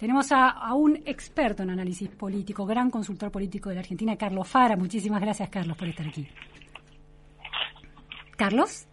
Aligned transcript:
Tenemos 0.00 0.32
a, 0.32 0.72
un 0.72 0.96
experto 1.04 1.62
en 1.62 1.68
análisis 1.68 2.08
político, 2.08 2.64
gran 2.64 2.90
consultor 2.90 3.30
político 3.30 3.68
de 3.68 3.74
la 3.74 3.82
Argentina, 3.82 4.16
Carlos 4.16 4.48
Fara. 4.48 4.74
Muchísimas 4.74 5.20
gracias, 5.20 5.50
Carlos, 5.50 5.76
por 5.76 5.88
estar 5.88 6.06
aquí. 6.06 6.26
¿Carlos? 8.34 8.86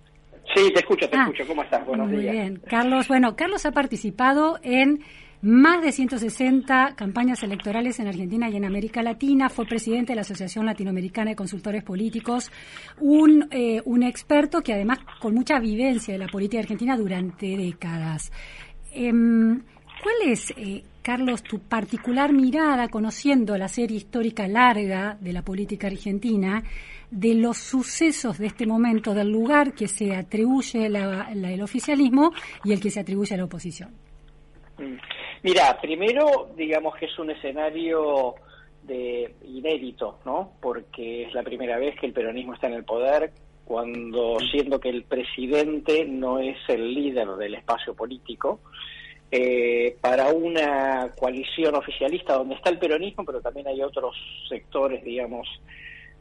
Sí, 0.53 0.69
te 0.73 0.81
escucho, 0.81 1.09
te 1.09 1.15
ah, 1.15 1.21
escucho. 1.21 1.47
¿Cómo 1.47 1.63
estás? 1.63 1.85
Buenos 1.85 2.09
muy 2.09 2.23
bien. 2.23 2.61
Carlos, 2.67 3.07
bueno, 3.07 3.37
Carlos 3.37 3.65
ha 3.65 3.71
participado 3.71 4.59
en 4.61 4.99
más 5.41 5.81
de 5.81 5.93
160 5.93 6.95
campañas 6.97 7.41
electorales 7.41 8.01
en 8.01 8.07
Argentina 8.07 8.49
y 8.49 8.57
en 8.57 8.65
América 8.65 9.01
Latina, 9.01 9.47
fue 9.47 9.65
presidente 9.65 10.11
de 10.11 10.15
la 10.17 10.23
Asociación 10.23 10.65
Latinoamericana 10.65 11.29
de 11.29 11.35
Consultores 11.37 11.85
Políticos, 11.85 12.51
un, 12.99 13.47
eh, 13.51 13.81
un 13.85 14.03
experto 14.03 14.61
que 14.61 14.73
además 14.73 14.99
con 15.21 15.33
mucha 15.33 15.57
vivencia 15.57 16.13
de 16.15 16.19
la 16.19 16.27
política 16.27 16.59
argentina 16.59 16.97
durante 16.97 17.55
décadas. 17.55 18.29
Em, 18.91 19.61
¿Cuál 20.03 20.31
es, 20.31 20.51
eh, 20.57 20.83
Carlos, 21.07 21.41
tu 21.41 21.59
particular 21.59 22.33
mirada, 22.33 22.89
conociendo 22.89 23.57
la 23.57 23.69
serie 23.69 23.95
histórica 23.95 24.45
larga 24.45 25.17
de 25.21 25.31
la 25.31 25.41
política 25.41 25.87
argentina, 25.87 26.61
de 27.09 27.33
los 27.33 27.55
sucesos 27.55 28.37
de 28.37 28.47
este 28.47 28.67
momento, 28.67 29.13
del 29.13 29.31
lugar 29.31 29.73
que 29.73 29.87
se 29.87 30.13
atribuye 30.13 30.87
el 30.87 31.61
oficialismo 31.61 32.33
y 32.65 32.73
el 32.73 32.81
que 32.81 32.89
se 32.89 32.99
atribuye 32.99 33.35
a 33.35 33.37
la 33.37 33.45
oposición? 33.45 33.91
Mm. 34.79 34.97
Mira, 35.43 35.79
primero, 35.79 36.49
digamos 36.57 36.97
que 36.97 37.05
es 37.05 37.17
un 37.17 37.31
escenario 37.31 38.35
de 38.83 39.33
inédito, 39.45 40.19
¿no? 40.25 40.55
Porque 40.59 41.23
es 41.23 41.33
la 41.33 41.43
primera 41.43 41.77
vez 41.77 41.97
que 41.97 42.07
el 42.07 42.11
peronismo 42.11 42.53
está 42.53 42.67
en 42.67 42.73
el 42.73 42.83
poder, 42.83 43.31
cuando 43.63 44.39
siendo 44.51 44.77
que 44.81 44.89
el 44.89 45.05
presidente 45.05 46.03
no 46.03 46.39
es 46.39 46.57
el 46.67 46.93
líder 46.93 47.29
del 47.37 47.55
espacio 47.55 47.93
político, 47.93 48.59
eh, 49.31 49.97
para 50.01 50.29
una 50.29 51.11
coalición 51.17 51.75
oficialista 51.75 52.33
donde 52.35 52.55
está 52.55 52.69
el 52.69 52.79
peronismo, 52.79 53.25
pero 53.25 53.41
también 53.41 53.67
hay 53.67 53.81
otros 53.81 54.15
sectores, 54.47 55.03
digamos, 55.03 55.47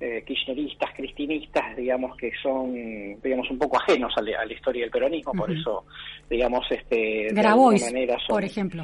eh, 0.00 0.22
kirchneristas, 0.26 0.92
cristinistas, 0.94 1.76
digamos, 1.76 2.16
que 2.16 2.30
son, 2.42 2.74
digamos, 3.22 3.50
un 3.50 3.58
poco 3.58 3.78
ajenos 3.78 4.12
a, 4.16 4.22
la, 4.22 4.52
historia 4.52 4.82
del 4.82 4.90
peronismo, 4.90 5.32
por 5.32 5.50
eso, 5.50 5.84
digamos, 6.28 6.66
este, 6.70 7.28
de 7.32 7.40
alguna 7.40 7.78
manera 7.78 8.16
son, 8.26 8.36
por 8.36 8.44
ejemplo. 8.44 8.82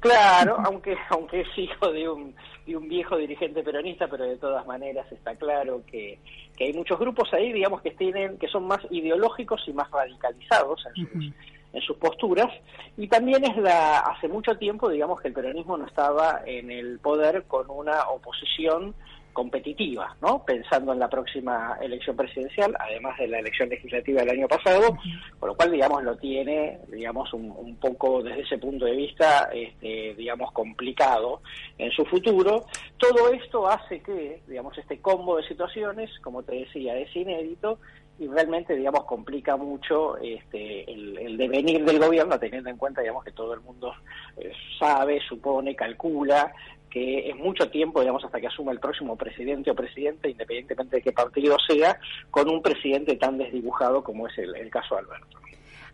Claro, 0.00 0.56
aunque 0.64 0.96
aunque 1.10 1.40
es 1.40 1.48
hijo 1.56 1.90
de 1.90 2.08
un, 2.08 2.34
de 2.66 2.76
un 2.76 2.88
viejo 2.88 3.16
dirigente 3.16 3.62
peronista, 3.62 4.06
pero 4.08 4.24
de 4.24 4.36
todas 4.36 4.66
maneras 4.66 5.10
está 5.10 5.34
claro 5.36 5.82
que, 5.90 6.18
que 6.56 6.64
hay 6.64 6.72
muchos 6.72 6.98
grupos 6.98 7.32
ahí, 7.32 7.52
digamos, 7.52 7.82
que 7.82 7.90
tienen 7.92 8.38
que 8.38 8.48
son 8.48 8.66
más 8.66 8.80
ideológicos 8.90 9.62
y 9.66 9.72
más 9.72 9.90
radicalizados 9.90 10.86
en 10.86 11.06
sus, 11.06 11.32
en 11.76 11.82
sus 11.82 11.96
posturas 11.98 12.48
y 12.96 13.06
también 13.06 13.44
es 13.44 13.56
la 13.58 13.98
hace 13.98 14.28
mucho 14.28 14.56
tiempo, 14.56 14.88
digamos, 14.88 15.20
que 15.20 15.28
el 15.28 15.34
peronismo 15.34 15.76
no 15.76 15.86
estaba 15.86 16.40
en 16.46 16.70
el 16.70 16.98
poder 16.98 17.44
con 17.44 17.70
una 17.70 18.08
oposición 18.08 18.94
competitiva, 19.34 20.16
¿no? 20.22 20.42
Pensando 20.46 20.94
en 20.94 20.98
la 20.98 21.10
próxima 21.10 21.76
elección 21.82 22.16
presidencial, 22.16 22.74
además 22.80 23.18
de 23.18 23.28
la 23.28 23.40
elección 23.40 23.68
legislativa 23.68 24.20
del 24.22 24.30
año 24.30 24.48
pasado, 24.48 24.96
con 25.38 25.50
lo 25.50 25.54
cual, 25.54 25.72
digamos, 25.72 26.02
lo 26.02 26.16
tiene, 26.16 26.78
digamos, 26.88 27.30
un, 27.34 27.76
poco 27.76 28.22
desde 28.22 28.40
ese 28.40 28.56
punto 28.56 28.86
de 28.86 28.96
vista, 28.96 29.50
este, 29.52 30.14
digamos, 30.14 30.52
complicado 30.52 31.42
en 31.76 31.90
su 31.90 32.06
futuro. 32.06 32.64
Todo 32.96 33.30
esto 33.34 33.68
hace 33.68 34.00
que, 34.00 34.40
digamos, 34.46 34.78
este 34.78 35.02
combo 35.02 35.36
de 35.36 35.46
situaciones, 35.46 36.08
como 36.20 36.42
te 36.42 36.54
decía, 36.54 36.96
es 36.96 37.14
inédito 37.14 37.78
y 38.18 38.26
realmente, 38.28 38.74
digamos, 38.74 39.04
complica 39.04 39.56
mucho 39.56 40.16
este, 40.18 40.90
el, 40.90 41.36
devenir 41.36 41.84
del 41.84 41.98
gobierno, 41.98 42.38
teniendo 42.38 42.70
en 42.70 42.76
cuenta, 42.76 43.02
digamos, 43.02 43.24
que 43.24 43.32
todo 43.32 43.54
el 43.54 43.60
mundo 43.60 43.92
eh, 44.36 44.52
sabe, 44.78 45.20
supone, 45.28 45.74
calcula 45.74 46.52
que 46.90 47.28
es 47.28 47.36
mucho 47.36 47.68
tiempo, 47.68 48.00
digamos, 48.00 48.24
hasta 48.24 48.40
que 48.40 48.46
asuma 48.46 48.72
el 48.72 48.80
próximo 48.80 49.16
presidente 49.16 49.70
o 49.70 49.74
presidente, 49.74 50.30
independientemente 50.30 50.96
de 50.96 51.02
qué 51.02 51.12
partido 51.12 51.58
sea, 51.68 51.98
con 52.30 52.48
un 52.48 52.62
presidente 52.62 53.16
tan 53.16 53.36
desdibujado 53.36 54.02
como 54.02 54.26
es 54.28 54.38
el, 54.38 54.70
caso 54.70 54.94
de 54.94 55.02
Alberto. 55.02 55.38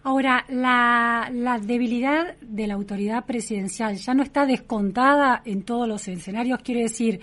Ahora, 0.05 0.45
la, 0.49 1.29
la, 1.33 1.59
debilidad 1.59 2.37
de 2.41 2.67
la 2.69 2.75
autoridad 2.75 3.25
presidencial 3.25 3.97
ya 3.97 4.15
no 4.15 4.23
está 4.23 4.47
descontada 4.47 5.43
en 5.45 5.65
todos 5.65 5.89
los 5.89 6.07
escenarios, 6.07 6.61
quiere 6.63 6.83
decir, 6.83 7.21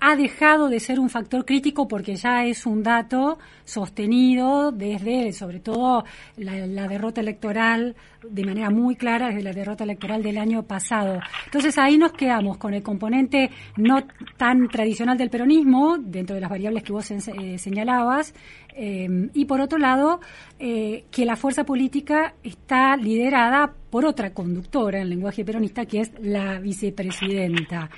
ha 0.00 0.16
dejado 0.16 0.68
de 0.68 0.78
ser 0.78 1.00
un 1.00 1.08
factor 1.08 1.44
crítico 1.44 1.88
porque 1.88 2.16
ya 2.16 2.44
es 2.44 2.66
un 2.66 2.82
dato 2.82 3.38
sostenido 3.64 4.70
desde, 4.70 5.32
sobre 5.32 5.60
todo, 5.60 6.04
la, 6.36 6.86
derrota 6.86 7.20
electoral, 7.20 7.96
de 8.28 8.44
manera 8.44 8.70
muy 8.70 8.96
clara, 8.96 9.28
desde 9.28 9.42
la 9.42 9.52
derrota 9.52 9.84
electoral 9.84 10.22
del 10.22 10.38
año 10.38 10.62
pasado. 10.64 11.20
Entonces 11.46 11.76
ahí 11.78 11.96
nos 11.96 12.12
quedamos 12.12 12.58
con 12.58 12.74
el 12.74 12.82
componente 12.82 13.50
no 13.76 14.04
tan 14.36 14.68
tradicional 14.68 15.16
del 15.16 15.30
peronismo, 15.30 15.96
dentro 15.98 16.34
de 16.34 16.42
las 16.42 16.50
variables 16.50 16.82
que 16.82 16.92
vos 16.92 17.10
eh, 17.10 17.58
señalabas, 17.58 18.34
eh, 18.74 19.30
y 19.32 19.46
por 19.46 19.60
otro 19.60 19.78
lado, 19.78 20.20
eh, 20.58 21.04
que 21.10 21.24
la 21.24 21.36
fuerza 21.36 21.64
política 21.64 22.34
está 22.42 22.96
liderada 22.96 23.72
por 23.90 24.04
otra 24.04 24.34
conductora 24.34 25.00
en 25.00 25.08
lenguaje 25.08 25.44
peronista, 25.44 25.86
que 25.86 26.00
es 26.00 26.12
la 26.20 26.60
vicepresidenta. 26.60 27.90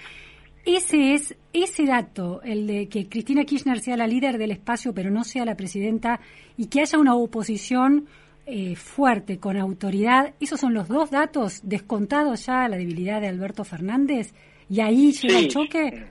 Ese 0.68 1.14
es 1.14 1.34
ese 1.54 1.86
dato, 1.86 2.42
el 2.44 2.66
de 2.66 2.90
que 2.90 3.08
Cristina 3.08 3.44
Kirchner 3.44 3.80
sea 3.80 3.96
la 3.96 4.06
líder 4.06 4.36
del 4.36 4.50
espacio 4.50 4.92
pero 4.92 5.08
no 5.08 5.24
sea 5.24 5.46
la 5.46 5.56
presidenta 5.56 6.20
y 6.58 6.68
que 6.68 6.82
haya 6.82 6.98
una 6.98 7.14
oposición 7.14 8.06
eh, 8.44 8.76
fuerte, 8.76 9.40
con 9.40 9.56
autoridad, 9.56 10.34
esos 10.40 10.60
son 10.60 10.74
los 10.74 10.86
dos 10.86 11.10
datos 11.10 11.66
descontados 11.66 12.44
ya 12.44 12.68
la 12.68 12.76
debilidad 12.76 13.22
de 13.22 13.28
Alberto 13.28 13.64
Fernández 13.64 14.34
y 14.68 14.82
ahí 14.82 15.12
llega 15.12 15.38
el 15.38 15.48
choque. 15.48 16.06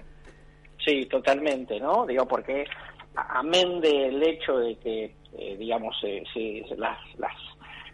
Sí, 0.83 1.05
totalmente, 1.05 1.79
¿no? 1.79 2.07
Digo, 2.07 2.27
porque 2.27 2.65
amén 3.13 3.79
del 3.79 4.23
hecho 4.23 4.57
de 4.57 4.75
que, 4.77 5.13
eh, 5.37 5.55
digamos, 5.59 5.95
eh, 6.01 6.23
las, 6.77 6.97
las, 7.19 7.35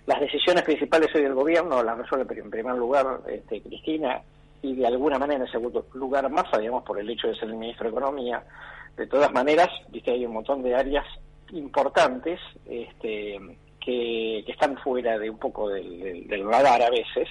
las 0.06 0.22
decisiones 0.22 0.64
principales 0.64 1.14
hoy 1.14 1.24
del 1.24 1.34
gobierno 1.34 1.84
las 1.84 1.98
resuelve 1.98 2.40
en 2.40 2.50
primer 2.50 2.76
lugar 2.76 3.20
este, 3.28 3.62
Cristina 3.62 4.22
y 4.64 4.76
de 4.76 4.88
alguna 4.88 5.20
manera 5.20 5.44
en 5.44 5.52
segundo 5.52 5.86
lugar 5.94 6.28
más, 6.32 6.46
digamos, 6.58 6.84
por 6.84 6.98
el 6.98 7.10
hecho 7.10 7.28
de 7.28 7.36
ser 7.36 7.50
el 7.50 7.56
ministro 7.56 7.84
de 7.84 7.92
Economía. 7.92 8.44
De 8.96 9.06
todas 9.08 9.32
maneras, 9.32 9.70
viste, 9.90 10.12
hay 10.12 10.26
un 10.26 10.34
montón 10.34 10.64
de 10.64 10.74
áreas 10.74 11.06
importantes 11.52 12.40
este, 12.66 13.40
que, 13.80 14.40
están 14.48 14.78
fuera 14.78 15.20
de 15.20 15.30
un 15.30 15.38
poco 15.38 15.70
del, 15.70 16.28
del, 16.28 16.46
radar 16.46 16.82
a 16.82 16.90
veces 16.90 17.28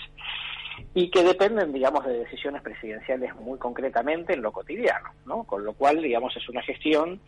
y 0.95 1.11
que 1.11 1.25
dependen, 1.25 1.73
digamos, 1.73 2.05
de 2.05 2.19
decisiones 2.19 2.61
presidenciales 2.61 3.35
muy 3.37 3.59
concretamente 3.59 4.35
en 4.35 4.43
lo 4.43 4.53
cotidiano, 4.53 5.09
¿no? 5.25 5.45
Con 5.45 5.65
lo 5.65 5.73
cual, 5.73 6.03
digamos, 6.03 6.37
es 6.37 6.47
una 6.51 6.63
gestión 6.63 7.21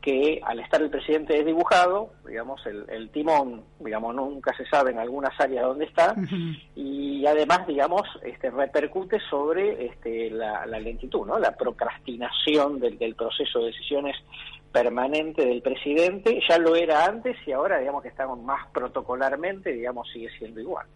que 0.00 0.40
al 0.44 0.60
estar 0.60 0.80
el 0.80 0.90
presidente 0.90 1.34
desdibujado, 1.34 2.12
digamos, 2.26 2.64
el, 2.66 3.10
timón, 3.10 3.64
digamos, 3.78 4.14
nunca 4.14 4.56
se 4.56 4.64
sabe 4.66 4.92
en 4.92 4.98
algunas 4.98 5.38
áreas 5.38 5.64
dónde 5.64 5.84
está, 5.84 6.14
y 6.74 7.26
además, 7.26 7.66
digamos, 7.66 8.02
este, 8.22 8.50
repercute 8.50 9.18
sobre 9.28 9.86
este, 9.86 10.30
la, 10.30 10.64
lentitud, 10.66 11.26
¿no? 11.26 11.38
La 11.38 11.54
procrastinación 11.54 12.80
del, 12.80 12.98
del 12.98 13.14
proceso 13.14 13.60
de 13.60 13.66
decisiones 13.66 14.16
permanente 14.72 15.44
del 15.44 15.62
presidente, 15.62 16.40
ya 16.48 16.58
lo 16.58 16.76
era 16.76 17.04
antes 17.04 17.36
y 17.46 17.52
ahora, 17.52 17.78
digamos, 17.78 18.02
que 18.02 18.08
estamos 18.08 18.40
más 18.42 18.68
protocolarmente, 18.72 19.72
digamos, 19.72 20.08
sigue 20.12 20.28
siendo 20.38 20.60
igual. 20.60 20.86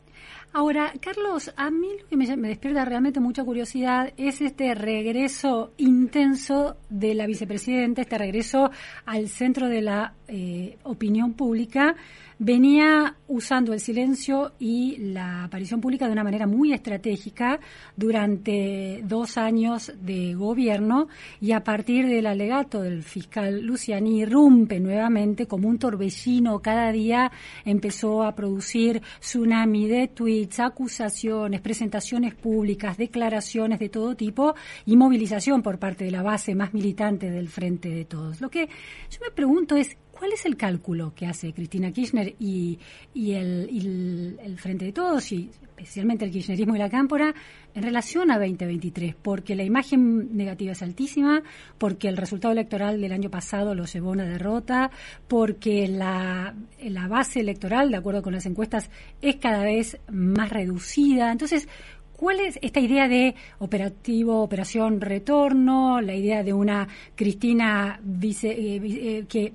Ahora, 0.52 0.92
Carlos, 1.00 1.52
a 1.56 1.68
mí 1.70 1.88
lo 2.00 2.06
que 2.06 2.16
me, 2.16 2.48
despierta 2.48 2.84
realmente 2.84 3.18
mucha 3.18 3.42
curiosidad 3.44 4.12
es 4.16 4.40
este 4.40 4.72
regreso 4.76 5.72
intenso 5.78 6.76
de 6.88 7.14
la 7.14 7.26
vicepresidenta, 7.26 8.02
este 8.02 8.18
regreso 8.18 8.70
al 9.04 9.28
centro 9.28 9.68
de 9.68 9.82
la 9.82 10.14
eh, 10.28 10.78
opinión 10.84 11.34
pública 11.34 11.96
venía 12.38 13.16
usando 13.28 13.72
el 13.72 13.80
silencio 13.80 14.52
y 14.58 14.96
la 14.98 15.44
aparición 15.44 15.80
pública 15.80 16.06
de 16.06 16.12
una 16.12 16.24
manera 16.24 16.46
muy 16.46 16.72
estratégica 16.72 17.60
durante 17.96 19.00
dos 19.04 19.38
años 19.38 19.92
de 20.00 20.34
gobierno 20.34 21.08
y 21.40 21.52
a 21.52 21.64
partir 21.64 22.06
del 22.06 22.26
alegato 22.26 22.82
del 22.82 23.02
fiscal 23.02 23.62
Luciani 23.62 24.20
irrumpe 24.20 24.80
nuevamente 24.80 25.46
como 25.46 25.68
un 25.68 25.78
torbellino 25.78 26.60
cada 26.60 26.92
día 26.92 27.30
empezó 27.64 28.22
a 28.22 28.34
producir 28.34 29.02
tsunami 29.20 29.88
de 29.88 30.08
tweets, 30.08 30.60
acusaciones, 30.60 31.60
presentaciones 31.60 32.34
públicas, 32.34 32.96
declaraciones 32.96 33.78
de 33.78 33.88
todo 33.88 34.14
tipo 34.14 34.54
y 34.86 34.96
movilización 34.96 35.62
por 35.62 35.78
parte 35.78 36.04
de 36.04 36.10
la 36.10 36.22
base 36.22 36.54
más 36.54 36.74
militante 36.74 37.30
del 37.30 37.48
Frente 37.48 37.88
de 37.88 38.04
Todos. 38.04 38.40
Lo 38.40 38.50
que 38.50 38.66
yo 38.66 39.18
me 39.22 39.30
pregunto 39.30 39.76
es 39.76 39.96
¿Cuál 40.16 40.32
es 40.32 40.46
el 40.46 40.56
cálculo 40.56 41.12
que 41.14 41.26
hace 41.26 41.52
Cristina 41.52 41.90
Kirchner 41.90 42.36
y, 42.38 42.78
el, 43.14 44.56
Frente 44.58 44.84
de 44.84 44.92
Todos, 44.92 45.32
y 45.32 45.50
especialmente 45.76 46.24
el 46.24 46.30
kirchnerismo 46.30 46.76
y 46.76 46.78
la 46.78 46.88
cámpora, 46.88 47.34
en 47.74 47.82
relación 47.82 48.30
a 48.30 48.38
2023? 48.38 49.16
Porque 49.20 49.56
la 49.56 49.64
imagen 49.64 50.36
negativa 50.36 50.72
es 50.72 50.82
altísima, 50.82 51.42
porque 51.78 52.08
el 52.08 52.16
resultado 52.16 52.52
electoral 52.52 53.00
del 53.00 53.12
año 53.12 53.28
pasado 53.28 53.74
lo 53.74 53.86
llevó 53.86 54.10
a 54.10 54.12
una 54.12 54.24
derrota, 54.24 54.92
porque 55.26 55.88
la, 55.88 56.54
la 56.80 57.08
base 57.08 57.40
electoral, 57.40 57.90
de 57.90 57.96
acuerdo 57.96 58.22
con 58.22 58.34
las 58.34 58.46
encuestas, 58.46 58.90
es 59.20 59.36
cada 59.36 59.64
vez 59.64 59.98
más 60.12 60.48
reducida. 60.48 61.32
Entonces, 61.32 61.68
¿cuál 62.16 62.38
es 62.38 62.56
esta 62.62 62.78
idea 62.78 63.08
de 63.08 63.34
operativo, 63.58 64.42
operación 64.42 65.00
retorno, 65.00 66.00
la 66.00 66.14
idea 66.14 66.44
de 66.44 66.52
una 66.52 66.86
Cristina 67.16 67.98
vice, 68.00 68.50
eh, 68.50 68.80
eh, 68.84 69.24
que 69.28 69.52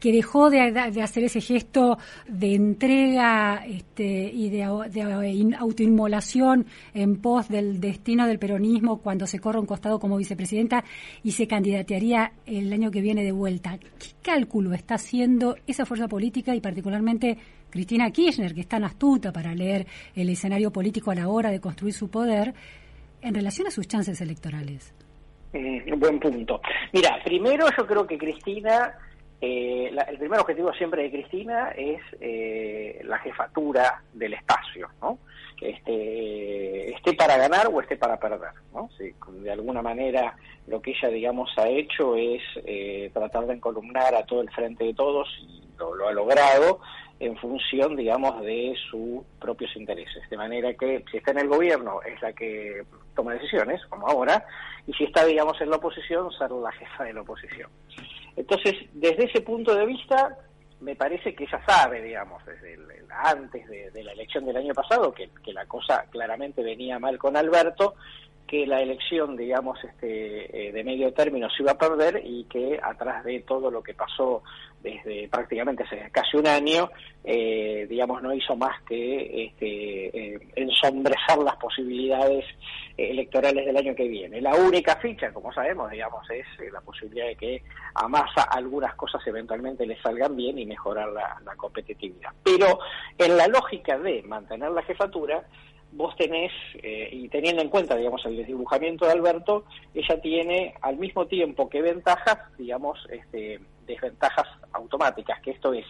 que 0.00 0.12
dejó 0.12 0.50
de, 0.50 0.60
hacer 1.02 1.24
ese 1.24 1.40
gesto 1.40 1.98
de 2.26 2.54
entrega 2.54 3.64
este, 3.66 4.30
y 4.32 4.48
de, 4.48 4.64
autoinmolación 4.64 6.66
en 6.94 7.20
pos 7.20 7.48
del 7.48 7.80
destino 7.80 8.26
del 8.26 8.38
peronismo 8.38 8.98
cuando 8.98 9.26
se 9.26 9.38
corre 9.38 9.60
un 9.60 9.66
costado 9.66 10.00
como 10.00 10.16
vicepresidenta 10.16 10.82
y 11.22 11.32
se 11.32 11.46
candidatearía 11.46 12.32
el 12.46 12.72
año 12.72 12.90
que 12.90 13.02
viene 13.02 13.22
de 13.22 13.32
vuelta. 13.32 13.78
¿Qué 13.78 14.08
cálculo 14.22 14.72
está 14.72 14.94
haciendo 14.94 15.56
esa 15.66 15.84
fuerza 15.84 16.08
política 16.08 16.54
y 16.54 16.60
particularmente 16.60 17.36
Cristina 17.68 18.10
Kirchner, 18.10 18.54
que 18.54 18.62
es 18.62 18.68
tan 18.68 18.84
astuta 18.84 19.32
para 19.32 19.54
leer 19.54 19.86
el 20.14 20.30
escenario 20.30 20.72
político 20.72 21.10
a 21.10 21.14
la 21.14 21.28
hora 21.28 21.50
de 21.50 21.60
construir 21.60 21.92
su 21.92 22.08
poder, 22.08 22.54
en 23.22 23.34
relación 23.34 23.66
a 23.66 23.70
sus 23.70 23.86
chances 23.86 24.18
electorales? 24.22 24.94
Un 25.52 25.98
buen 25.98 26.18
punto. 26.18 26.60
Mira, 26.92 27.18
primero 27.24 27.66
yo 27.76 27.86
creo 27.86 28.06
que 28.06 28.16
Cristina 28.16 28.94
eh, 29.40 29.90
el 30.08 30.18
primer 30.18 30.40
objetivo 30.40 30.72
siempre 30.74 31.02
de 31.02 31.10
Cristina 31.10 31.70
es 31.70 32.00
eh, 32.20 33.00
la 33.04 33.18
jefatura 33.18 34.02
del 34.12 34.34
espacio, 34.34 34.88
¿no? 35.00 35.18
Este, 35.60 36.94
esté 36.94 37.14
para 37.14 37.36
ganar 37.36 37.68
o 37.72 37.80
esté 37.80 37.96
para 37.96 38.18
perder, 38.18 38.52
¿no? 38.72 38.88
de 38.98 39.50
alguna 39.50 39.82
manera 39.82 40.34
lo 40.66 40.80
que 40.80 40.92
ella, 40.92 41.08
digamos, 41.08 41.50
ha 41.58 41.68
hecho 41.68 42.16
es 42.16 42.40
eh, 42.64 43.10
tratar 43.12 43.46
de 43.46 43.54
encolumnar 43.54 44.14
a 44.14 44.24
todo 44.24 44.40
el 44.40 44.50
frente 44.50 44.84
de 44.84 44.94
todos 44.94 45.28
y 45.42 45.62
lo, 45.78 46.08
ha 46.08 46.12
logrado 46.12 46.80
en 47.18 47.36
función, 47.36 47.94
digamos, 47.94 48.40
de 48.42 48.74
sus 48.90 49.22
propios 49.38 49.74
intereses. 49.76 50.28
De 50.30 50.36
manera 50.38 50.72
que 50.72 51.04
si 51.10 51.18
está 51.18 51.32
en 51.32 51.40
el 51.40 51.48
gobierno 51.48 52.00
es 52.02 52.20
la 52.22 52.32
que 52.32 52.82
toma 53.14 53.34
decisiones, 53.34 53.84
como 53.86 54.08
ahora, 54.08 54.46
y 54.86 54.94
si 54.94 55.04
está, 55.04 55.26
digamos, 55.26 55.60
en 55.60 55.68
la 55.68 55.76
oposición, 55.76 56.30
ser 56.32 56.50
la 56.52 56.72
jefa 56.72 57.04
de 57.04 57.12
la 57.12 57.20
oposición. 57.20 57.68
Entonces, 58.40 58.74
desde 58.94 59.24
ese 59.24 59.42
punto 59.42 59.74
de 59.74 59.84
vista, 59.84 60.38
me 60.80 60.96
parece 60.96 61.34
que 61.34 61.44
ella 61.44 61.62
sabe, 61.66 62.00
digamos, 62.00 62.44
desde 62.46 62.78
antes 63.10 63.68
de, 63.68 64.02
la 64.02 64.12
elección 64.12 64.46
del 64.46 64.56
año 64.56 64.72
pasado, 64.72 65.12
que, 65.12 65.28
la 65.52 65.66
cosa 65.66 66.06
claramente 66.10 66.62
venía 66.62 66.98
mal 66.98 67.18
con 67.18 67.36
Alberto, 67.36 67.96
que 68.50 68.66
la 68.66 68.82
elección, 68.82 69.36
digamos, 69.36 69.78
este, 69.84 70.66
eh, 70.68 70.72
de 70.72 70.82
medio 70.82 71.12
término 71.12 71.48
se 71.50 71.62
iba 71.62 71.70
a 71.70 71.78
perder 71.78 72.20
y 72.24 72.42
que 72.46 72.80
atrás 72.82 73.22
de 73.22 73.38
todo 73.42 73.70
lo 73.70 73.80
que 73.80 73.94
pasó 73.94 74.42
desde 74.82 75.28
prácticamente 75.28 75.84
hace 75.84 76.10
casi 76.10 76.36
un 76.36 76.48
año, 76.48 76.90
eh, 77.22 77.86
digamos, 77.88 78.20
no 78.20 78.34
hizo 78.34 78.56
más 78.56 78.82
que 78.82 79.44
este, 79.44 80.34
eh, 80.34 80.40
ensombrecer 80.56 81.38
las 81.44 81.54
posibilidades 81.58 82.44
electorales 82.96 83.64
del 83.64 83.76
año 83.76 83.94
que 83.94 84.08
viene. 84.08 84.40
La 84.40 84.56
única 84.56 84.96
ficha, 84.96 85.32
como 85.32 85.52
sabemos, 85.52 85.88
digamos, 85.88 86.28
es 86.30 86.72
la 86.72 86.80
posibilidad 86.80 87.26
de 87.26 87.36
que 87.36 87.62
a 87.94 88.08
Massa 88.08 88.42
algunas 88.50 88.96
cosas 88.96 89.24
eventualmente 89.28 89.86
le 89.86 89.96
salgan 90.02 90.34
bien 90.34 90.58
y 90.58 90.66
mejorar 90.66 91.08
la 91.12 91.54
competitividad. 91.56 92.30
Pero 92.42 92.80
en 93.16 93.36
la 93.36 93.46
lógica 93.46 93.96
de 93.96 94.22
mantener 94.24 94.72
la 94.72 94.82
jefatura, 94.82 95.44
vos 95.92 96.14
tenés, 96.16 96.52
eh, 96.82 97.08
y 97.12 97.28
teniendo 97.28 97.62
en 97.62 97.68
cuenta, 97.68 97.96
digamos, 97.96 98.24
el 98.26 98.36
desdibujamiento 98.36 99.06
de 99.06 99.12
Alberto, 99.12 99.64
ella 99.94 100.20
tiene 100.20 100.74
al 100.82 100.96
mismo 100.96 101.26
tiempo 101.26 101.68
que 101.68 101.82
ventajas, 101.82 102.38
digamos, 102.56 102.98
este, 103.10 103.60
desventajas 103.86 104.46
automáticas, 104.72 105.40
que 105.40 105.50
esto 105.50 105.72
es, 105.72 105.86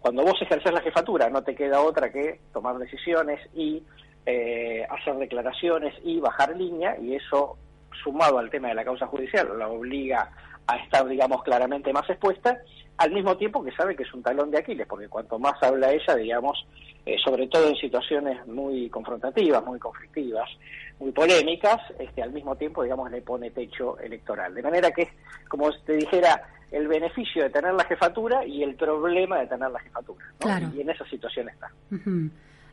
cuando 0.00 0.24
vos 0.24 0.40
ejerces 0.40 0.72
la 0.72 0.80
jefatura 0.80 1.30
no 1.30 1.42
te 1.42 1.54
queda 1.54 1.80
otra 1.80 2.12
que 2.12 2.40
tomar 2.52 2.78
decisiones 2.78 3.40
y 3.54 3.82
eh, 4.24 4.86
hacer 4.90 5.16
declaraciones 5.16 5.94
y 6.04 6.18
bajar 6.18 6.56
línea, 6.56 6.98
y 7.00 7.14
eso, 7.14 7.56
sumado 8.02 8.38
al 8.38 8.50
tema 8.50 8.68
de 8.68 8.74
la 8.74 8.84
causa 8.84 9.06
judicial, 9.06 9.48
la 9.58 9.68
obliga 9.68 10.30
a 10.66 10.76
estar, 10.76 11.06
digamos, 11.06 11.42
claramente 11.42 11.92
más 11.92 12.08
expuesta, 12.08 12.58
al 12.98 13.12
mismo 13.12 13.36
tiempo 13.36 13.62
que 13.62 13.72
sabe 13.72 13.94
que 13.94 14.04
es 14.04 14.14
un 14.14 14.22
talón 14.22 14.50
de 14.50 14.58
Aquiles, 14.58 14.86
porque 14.86 15.08
cuanto 15.08 15.38
más 15.38 15.62
habla 15.62 15.92
ella, 15.92 16.14
digamos, 16.14 16.66
eh, 17.04 17.16
sobre 17.24 17.46
todo 17.48 17.68
en 17.68 17.76
situaciones 17.76 18.46
muy 18.46 18.88
confrontativas, 18.88 19.64
muy 19.64 19.78
conflictivas, 19.78 20.48
muy 20.98 21.12
polémicas, 21.12 21.78
este, 21.98 22.22
al 22.22 22.32
mismo 22.32 22.56
tiempo, 22.56 22.82
digamos, 22.82 23.10
le 23.10 23.20
pone 23.20 23.50
techo 23.50 23.98
electoral. 23.98 24.54
De 24.54 24.62
manera 24.62 24.90
que 24.90 25.02
es, 25.02 25.08
como 25.48 25.70
te 25.84 25.92
dijera, 25.92 26.42
el 26.70 26.88
beneficio 26.88 27.44
de 27.44 27.50
tener 27.50 27.74
la 27.74 27.84
jefatura 27.84 28.44
y 28.44 28.62
el 28.62 28.74
problema 28.74 29.38
de 29.38 29.46
tener 29.46 29.70
la 29.70 29.78
jefatura. 29.78 30.24
Y 30.74 30.80
en 30.80 30.90
esa 30.90 31.04
situación 31.06 31.48
está. 31.48 31.70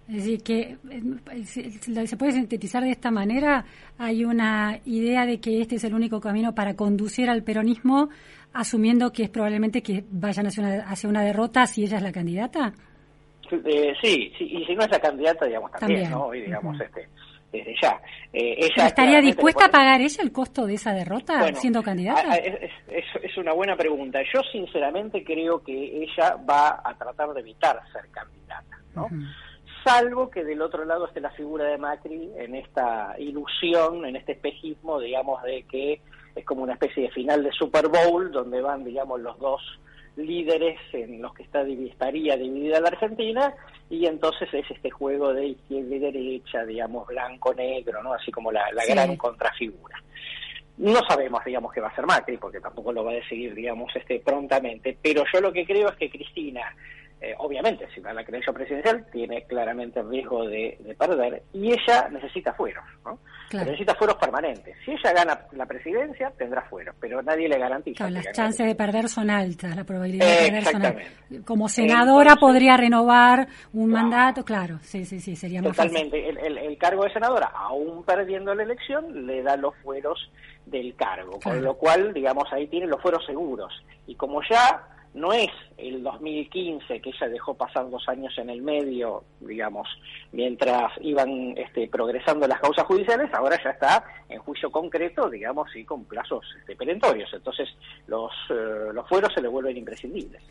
Es 0.07 0.15
decir, 0.15 0.43
que 0.43 0.77
eh, 0.91 2.07
se 2.07 2.17
puede 2.17 2.33
sintetizar 2.33 2.83
de 2.83 2.91
esta 2.91 3.09
manera, 3.09 3.63
hay 3.97 4.25
una 4.25 4.79
idea 4.85 5.25
de 5.25 5.39
que 5.39 5.61
este 5.61 5.75
es 5.75 5.83
el 5.85 5.93
único 5.93 6.19
camino 6.19 6.53
para 6.53 6.75
conducir 6.75 7.29
al 7.29 7.43
peronismo, 7.43 8.09
asumiendo 8.53 9.13
que 9.13 9.23
es 9.23 9.29
probablemente 9.29 9.81
que 9.81 10.03
vayan 10.11 10.47
hacia 10.47 10.63
una, 10.63 10.89
hacia 10.89 11.09
una 11.09 11.23
derrota 11.23 11.65
si 11.65 11.83
ella 11.83 11.97
es 11.97 12.03
la 12.03 12.11
candidata. 12.11 12.73
Eh, 13.51 13.93
sí, 14.01 14.31
sí, 14.37 14.45
y 14.45 14.65
si 14.65 14.75
no 14.75 14.83
es 14.83 14.91
la 14.91 14.99
candidata, 14.99 15.45
digamos, 15.45 15.71
también, 15.71 16.09
¿no? 16.09 16.33
Y 16.33 16.41
digamos, 16.41 16.79
este, 16.81 17.07
desde 17.53 17.75
ya. 17.81 18.01
Eh, 18.33 18.55
ella 18.57 18.87
¿Estaría 18.87 19.21
dispuesta 19.21 19.65
a 19.65 19.69
pagar 19.69 20.01
ella 20.01 20.23
el 20.23 20.31
costo 20.31 20.65
de 20.65 20.73
esa 20.73 20.93
derrota 20.93 21.53
siendo 21.53 21.81
candidata? 21.81 22.35
Es, 22.35 22.71
es, 23.21 23.37
una 23.37 23.53
buena 23.53 23.75
pregunta. 23.75 24.19
Yo 24.33 24.41
sinceramente 24.51 25.23
creo 25.23 25.63
que 25.63 26.03
ella 26.03 26.35
va 26.49 26.81
a 26.83 26.93
tratar 26.97 27.33
de 27.33 27.39
evitar 27.39 27.79
ser 27.91 28.09
candidata, 28.11 28.77
¿no? 28.95 29.07
Salvo 29.83 30.29
que 30.29 30.43
del 30.43 30.61
otro 30.61 30.85
lado 30.85 31.07
esté 31.07 31.19
la 31.19 31.31
figura 31.31 31.65
de 31.65 31.77
Macri 31.77 32.31
en 32.37 32.55
esta 32.55 33.15
ilusión, 33.17 34.05
en 34.05 34.15
este 34.15 34.33
espejismo, 34.33 34.99
digamos, 34.99 35.41
de 35.43 35.63
que 35.63 36.01
es 36.35 36.45
como 36.45 36.63
una 36.63 36.73
especie 36.73 37.03
de 37.03 37.11
final 37.11 37.43
de 37.43 37.51
Super 37.51 37.87
Bowl, 37.87 38.31
donde 38.31 38.61
van, 38.61 38.83
digamos, 38.83 39.19
los 39.21 39.37
dos 39.39 39.61
líderes 40.15 40.79
en 40.93 41.21
los 41.21 41.33
que 41.33 41.43
está, 41.43 41.61
estaría 41.61 42.37
dividida 42.37 42.79
la 42.79 42.89
Argentina, 42.89 43.53
y 43.89 44.05
entonces 44.05 44.49
es 44.53 44.69
este 44.69 44.89
juego 44.89 45.33
de 45.33 45.47
izquierda 45.47 45.95
y 45.95 45.99
derecha, 45.99 46.65
digamos, 46.65 47.07
blanco-negro, 47.07 48.01
¿no? 48.03 48.13
Así 48.13 48.31
como 48.31 48.51
la, 48.51 48.65
gran 48.87 49.15
contrafigura. 49.17 50.01
No 50.77 50.99
sabemos, 51.07 51.43
digamos, 51.45 51.71
qué 51.71 51.81
va 51.81 51.87
a 51.87 51.91
hacer 51.91 52.05
Macri, 52.05 52.37
porque 52.37 52.59
tampoco 52.59 52.91
lo 52.91 53.03
va 53.03 53.11
a 53.11 53.15
decidir, 53.15 53.53
digamos, 53.53 53.95
este 53.95 54.19
prontamente, 54.19 54.97
pero 55.01 55.23
yo 55.31 55.41
lo 55.41 55.53
que 55.53 55.65
creo 55.65 55.89
es 55.89 55.95
que 55.97 56.09
Cristina 56.09 56.63
eh, 57.23 57.33
obviamente, 57.37 57.87
si 57.95 58.01
va 58.01 58.09
a 58.09 58.13
la 58.13 58.25
creencia 58.25 58.51
presidencial, 58.51 59.05
tiene 59.09 59.43
claramente 59.43 60.03
riesgo 60.03 60.45
de, 60.45 60.77
perder 60.99 61.41
y 61.53 61.71
ella 61.71 62.09
necesita 62.11 62.51
fueros, 62.51 62.83
¿no? 63.05 63.17
Necesita 63.53 63.95
fueros 63.95 64.17
permanentes. 64.17 64.75
Si 64.83 64.91
ella 64.91 65.13
gana 65.13 65.39
la 65.53 65.65
presidencia, 65.65 66.33
tendrá 66.37 66.63
fueros, 66.63 66.93
pero 66.99 67.21
nadie 67.21 67.47
le 67.47 67.57
garantiza. 67.57 68.09
las 68.09 68.29
chances 68.33 68.67
de 68.67 68.75
perder 68.75 69.07
son 69.07 69.29
altas, 69.29 69.73
la 69.73 69.85
probabilidad 69.85 70.27
de 70.27 70.51
perder 70.51 70.65
son 70.65 70.85
altas. 70.85 71.07
Como 71.45 71.69
senadora 71.69 72.35
podría 72.35 72.75
renovar 72.75 73.47
un 73.71 73.89
mandato, 73.89 74.43
claro, 74.43 74.79
sí, 74.81 75.05
sí, 75.05 75.21
sí, 75.21 75.37
sería 75.37 75.61
más 75.61 75.77
Totalmente. 75.77 76.27
El, 76.27 76.57
el, 76.57 76.77
cargo 76.77 77.05
de 77.05 77.13
senadora, 77.13 77.53
aún 77.55 78.03
perdiendo 78.03 78.53
la 78.53 78.63
elección, 78.63 79.25
le 79.25 79.43
da 79.43 79.55
los 79.55 79.73
fueros 79.77 80.29
del 80.65 80.93
cargo, 80.95 81.39
con 81.41 81.63
lo 81.63 81.75
cual, 81.75 82.13
digamos, 82.13 82.51
ahí 82.51 82.67
tiene 82.67 82.87
los 82.87 83.01
fueros 83.01 83.25
seguros. 83.25 83.71
Y 84.07 84.15
como 84.15 84.41
ya 84.49 84.89
no 85.13 85.31
es 85.31 85.51
el 85.77 86.01
2015 86.01 86.99
que 87.01 87.09
ella 87.09 87.29
dejó 87.29 87.53
pasar 87.53 87.89
dos 87.89 88.07
años 88.09 88.33
en 88.37 88.49
el 88.49 88.61
medio, 88.61 89.23
digamos, 89.39 89.87
mientras 90.31 90.91
iban 91.01 91.55
este, 91.57 91.87
progresando 91.87 92.47
las 92.47 92.59
causas 92.59 92.85
judiciales, 92.85 93.31
ahora 93.33 93.61
ya 93.63 93.71
está 93.71 94.03
en 94.29 94.39
juicio 94.39 94.71
concreto, 94.71 95.29
digamos, 95.29 95.75
y 95.75 95.83
con 95.85 96.05
plazos 96.05 96.45
este, 96.59 96.75
perentorios. 96.75 97.31
Entonces, 97.33 97.69
los, 98.07 98.31
eh, 98.49 98.91
los 98.93 99.07
fueros 99.07 99.31
se 99.33 99.41
le 99.41 99.47
vuelven 99.47 99.77
imprescindibles. 99.77 100.41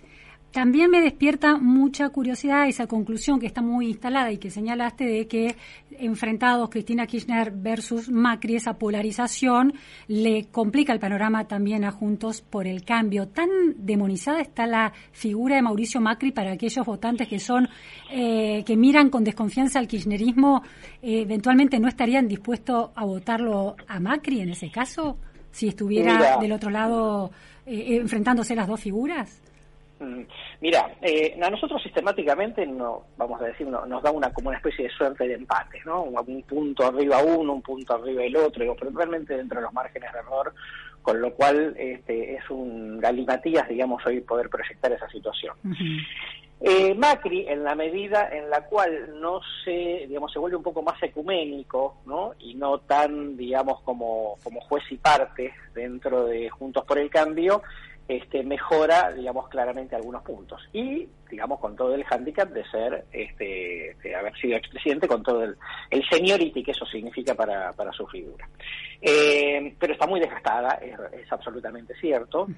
También 0.53 0.91
me 0.91 1.01
despierta 1.01 1.57
mucha 1.57 2.11
curiosidad 2.11 2.69
esa 2.69 2.87
conclusión 2.87 3.41
que 3.41 3.47
está 3.47 3.63
muy 3.63 3.87
instalada 3.87 4.31
y 4.31 4.37
que 4.37 4.51
señalaste 4.51 5.05
de 5.05 5.27
que 5.27 5.57
enfrentados 5.93 6.69
Cristina 6.69 7.07
Kirchner 7.07 7.51
versus 7.53 8.11
Macri, 8.11 8.57
esa 8.57 8.75
polarización 8.75 9.73
le 10.09 10.49
complica 10.51 10.93
el 10.93 11.01
panorama 11.01 11.49
también 11.49 11.85
a 11.85 11.91
Juntos 11.91 12.43
por 12.43 12.67
el 12.67 12.85
Cambio. 12.85 13.29
¿Tan 13.29 13.49
demonizada 13.79 14.43
está 14.43 14.67
la 14.67 14.93
figura 15.13 15.57
de 15.57 15.63
Mauricio 15.63 16.03
Macri 16.03 16.33
para 16.33 16.53
aquellos 16.53 16.85
votantes 16.85 17.29
que 17.29 17.39
son 17.39 17.67
eh, 18.11 18.63
que 18.67 18.77
miran 18.77 19.09
con 19.09 19.25
desconfianza 19.25 19.79
al 19.79 19.89
kirchnerismo? 19.89 20.63
Eh, 21.01 21.23
¿Eventualmente 21.23 21.81
no 21.81 21.89
estarían 21.89 22.29
dispuestos 22.29 22.91
a 22.95 23.07
votarlo 23.07 23.75
a 23.89 23.99
Macri 24.01 24.43
en 24.43 24.51
ese 24.51 24.71
caso? 24.71 25.17
Si 25.51 25.69
estuviera 25.69 26.39
del 26.39 26.53
otro 26.53 26.69
lado 26.69 27.31
eh, 27.65 27.97
enfrentándose 27.97 28.55
las 28.55 28.69
dos 28.69 28.81
figuras. 28.81 29.42
Mm, 30.03 30.27
mira, 30.61 30.91
eh, 31.01 31.39
a 31.41 31.49
nosotros 31.49 31.81
sistemáticamente 31.81 32.67
no, 32.67 33.05
vamos 33.17 33.41
a 33.41 33.45
decir, 33.45 33.69
nos 33.69 34.03
da 34.03 34.11
una 34.11 34.33
como 34.33 34.49
una 34.49 34.59
especie 34.59 34.87
de 34.87 34.91
suerte 34.91 35.29
de 35.29 35.35
empate, 35.35 35.81
¿no? 35.85 36.03
Un 36.03 36.43
punto 36.43 36.85
arriba 36.85 37.23
uno, 37.23 37.53
un 37.55 37.63
punto 37.63 37.95
arriba 37.95 38.25
el 38.25 38.37
otro, 38.37 38.63
digo, 38.63 38.75
pero 38.77 38.91
realmente 38.91 39.37
dentro 39.37 39.61
de 39.61 39.65
los 39.65 39.73
márgenes 39.73 40.13
de 40.13 40.19
error, 40.19 40.53
con 41.03 41.21
lo 41.21 41.33
cual 41.35 41.75
este, 41.79 42.35
es 42.35 42.51
un 42.51 42.99
galimatías, 42.99 43.69
digamos, 43.69 44.05
hoy 44.05 44.21
poder 44.21 44.49
proyectar 44.49 44.91
esa 44.91 45.09
situación. 45.09 45.55
Eh, 46.61 46.95
Macri, 46.95 47.47
en 47.49 47.65
la 47.65 47.75
medida 47.75 48.29
en 48.29 48.49
la 48.49 48.65
cual 48.67 49.21
no 49.21 49.41
se, 49.65 50.07
digamos, 50.09 50.33
se 50.33 50.39
vuelve 50.39 50.57
un 50.57 50.63
poco 50.63 50.83
más 50.83 51.01
ecuménico, 51.03 51.97
¿no? 52.07 52.35
Y 52.39 52.55
no 52.55 52.79
tan, 52.79 53.37
digamos, 53.37 53.81
como, 53.83 54.37
como 54.45 54.61
juez 54.63 54.85
y 54.91 54.97
parte 54.97 55.53
dentro 55.75 56.27
de 56.27 56.49
Juntos 56.51 56.85
por 56.85 56.99
el 56.99 57.11
Cambio, 57.11 57.63
este, 58.17 58.43
mejora, 58.43 59.11
digamos, 59.13 59.49
claramente 59.49 59.97
algunos 59.97 60.23
puntos. 60.23 60.61
Y, 60.73 61.09
digamos, 61.31 61.59
con 61.61 61.75
todo 61.77 61.95
el 61.95 62.05
hándicap 62.05 62.51
de 62.51 62.65
ser, 62.69 63.07
este, 63.11 63.97
de 64.03 64.15
haber 64.15 64.37
sido 64.37 64.57
expresidente, 64.57 65.09
con 65.09 65.23
todo 65.23 65.45
el, 65.45 65.57
el 65.91 66.07
seniority 66.09 66.63
que 66.63 66.73
eso 66.73 66.85
significa 66.85 67.35
para, 67.35 67.73
para 67.73 67.91
su 67.93 68.07
figura. 68.07 68.47
Eh, 69.01 69.75
pero 69.79 69.95
está 69.95 70.07
muy 70.07 70.21
desgastada, 70.21 70.75
es, 70.75 71.33
absolutamente 71.33 71.95
cierto. 71.95 72.49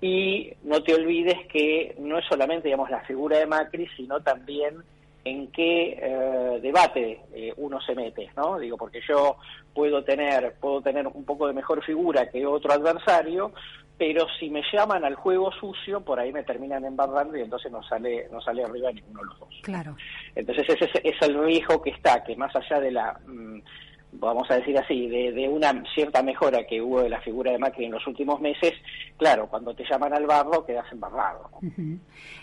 Y 0.00 0.52
no 0.62 0.82
te 0.82 0.94
olvides 0.94 1.46
que 1.52 1.96
no 1.98 2.18
es 2.18 2.24
solamente, 2.26 2.68
digamos, 2.68 2.88
la 2.88 3.00
figura 3.00 3.38
de 3.38 3.46
Macri, 3.46 3.88
sino 3.96 4.20
también 4.20 4.82
en 5.24 5.48
qué 5.48 5.98
eh, 6.00 6.60
debate 6.60 7.20
eh, 7.32 7.52
uno 7.56 7.80
se 7.80 7.94
mete, 7.94 8.30
¿no? 8.36 8.58
Digo, 8.58 8.76
porque 8.76 9.00
yo 9.06 9.36
puedo 9.74 10.02
tener, 10.02 10.54
puedo 10.60 10.80
tener 10.80 11.06
un 11.06 11.24
poco 11.24 11.46
de 11.46 11.52
mejor 11.52 11.84
figura 11.84 12.28
que 12.28 12.44
otro 12.44 12.72
adversario, 12.72 13.52
pero 13.98 14.26
si 14.38 14.50
me 14.50 14.62
llaman 14.72 15.04
al 15.04 15.14
juego 15.14 15.52
sucio, 15.52 16.00
por 16.00 16.18
ahí 16.18 16.32
me 16.32 16.42
terminan 16.42 16.84
embarrando 16.84 17.36
y 17.36 17.42
entonces 17.42 17.70
no 17.70 17.82
sale, 17.82 18.28
no 18.32 18.40
sale 18.40 18.64
arriba 18.64 18.90
ninguno 18.92 19.20
de 19.20 19.26
los 19.26 19.38
dos. 19.40 19.60
Claro. 19.62 19.96
Entonces 20.34 20.68
ese 20.68 21.00
es, 21.04 21.22
el 21.22 21.44
riesgo 21.44 21.80
que 21.80 21.90
está, 21.90 22.22
que 22.24 22.34
más 22.36 22.54
allá 22.56 22.80
de 22.80 22.90
la 22.90 23.20
mm, 23.26 23.60
vamos 24.12 24.50
a 24.50 24.56
decir 24.56 24.76
así, 24.78 25.08
de, 25.08 25.48
una 25.48 25.82
cierta 25.94 26.22
mejora 26.22 26.66
que 26.66 26.80
hubo 26.80 27.02
de 27.02 27.08
la 27.08 27.20
figura 27.20 27.52
de 27.52 27.58
Macri 27.58 27.86
en 27.86 27.92
los 27.92 28.06
últimos 28.06 28.40
meses, 28.40 28.74
claro, 29.16 29.48
cuando 29.48 29.74
te 29.74 29.84
llaman 29.88 30.12
al 30.12 30.26
barro 30.26 30.64
quedas 30.64 30.90
embarrado. 30.92 31.50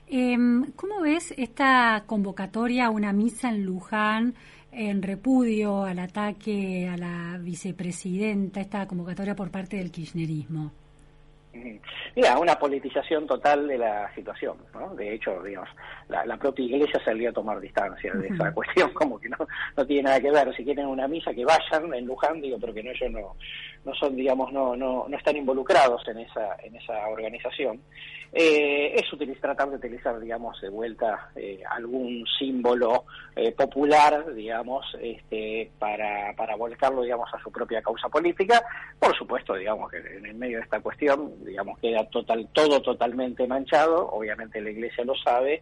Em, 0.08 0.72
¿Cómo 0.76 1.02
ves 1.02 1.34
esta 1.38 2.04
convocatoria 2.06 2.88
a 2.88 2.90
una 2.90 3.14
misa 3.14 3.50
en 3.50 3.66
Luján 3.66 4.36
en 4.72 5.02
repudio 5.02 5.84
al 5.84 6.00
ataque 6.00 6.88
a 6.88 6.98
la 6.98 7.38
vicepresidenta, 7.40 8.62
esta 8.62 8.88
convocatoria 8.88 9.36
por 9.36 9.52
parte 9.52 9.78
del 9.78 9.92
kirchnerismo? 9.92 10.72
Mira, 12.16 12.38
una 12.38 12.58
politización 12.60 13.26
total 13.26 13.68
de 13.68 13.78
la 13.78 14.14
situación, 14.14 14.58
¿no? 14.74 14.94
De 14.96 15.16
hecho, 15.16 15.42
digamos, 15.42 15.70
la, 16.08 16.38
propia 16.38 16.66
iglesia 16.66 17.02
salió 17.04 17.30
a 17.30 17.34
tomar 17.34 17.60
distancia 17.60 18.14
de 18.14 18.28
esa 18.28 18.54
cuestión, 18.54 18.92
como 18.94 19.20
que 19.20 19.30
no, 19.30 19.38
no 19.76 19.86
tiene 19.86 20.04
nada 20.04 20.22
que 20.22 20.32
ver. 20.32 20.56
Si 20.56 20.64
quieren 20.64 20.86
una 20.86 21.08
misa, 21.08 21.34
que 21.34 21.46
vayan 21.46 21.94
en 21.94 22.06
Luján, 22.06 22.42
digo, 22.42 22.58
pero 22.60 22.74
que 22.74 22.84
no, 22.84 22.92
ellos 22.92 23.12
no, 23.12 23.36
no 23.86 23.96
son, 23.96 24.16
digamos, 24.16 24.52
no, 24.54 24.76
no, 24.76 25.06
no 25.08 25.18
están 25.18 25.38
involucrados 25.38 26.08
en 26.08 26.20
esa, 26.20 26.56
en 26.64 26.76
esa 26.76 27.08
organización. 27.08 27.82
Eh, 28.32 28.94
es 28.96 29.12
utilizar, 29.12 29.42
tratar 29.42 29.70
de 29.72 29.78
utilizar, 29.78 30.20
digamos, 30.20 30.62
de 30.62 30.70
vuelta 30.70 31.32
eh, 31.36 31.62
algún 31.68 32.24
símbolo 32.38 33.06
eh, 33.36 33.52
popular, 33.54 34.34
digamos, 34.36 34.86
este, 35.02 35.72
para, 35.80 36.34
para 36.36 36.56
volcarlo, 36.56 37.02
digamos, 37.02 37.28
a 37.34 37.40
su 37.42 37.52
propia 37.52 37.82
causa 37.82 38.08
política. 38.08 38.64
Por 39.00 39.16
supuesto, 39.18 39.56
digamos, 39.56 39.90
que 39.90 39.98
en 39.98 40.26
el 40.28 40.36
medio 40.36 40.58
de 40.58 40.64
esta 40.64 40.80
cuestión, 40.80 41.34
digamos, 41.46 41.80
queda 41.80 42.06
total, 42.06 42.48
todo 42.54 42.82
totalmente 42.82 43.48
manchado, 43.48 44.10
obviamente 44.10 44.62
la 44.62 44.72
Iglesia 44.72 45.04
lo 45.04 45.16
sabe, 45.16 45.62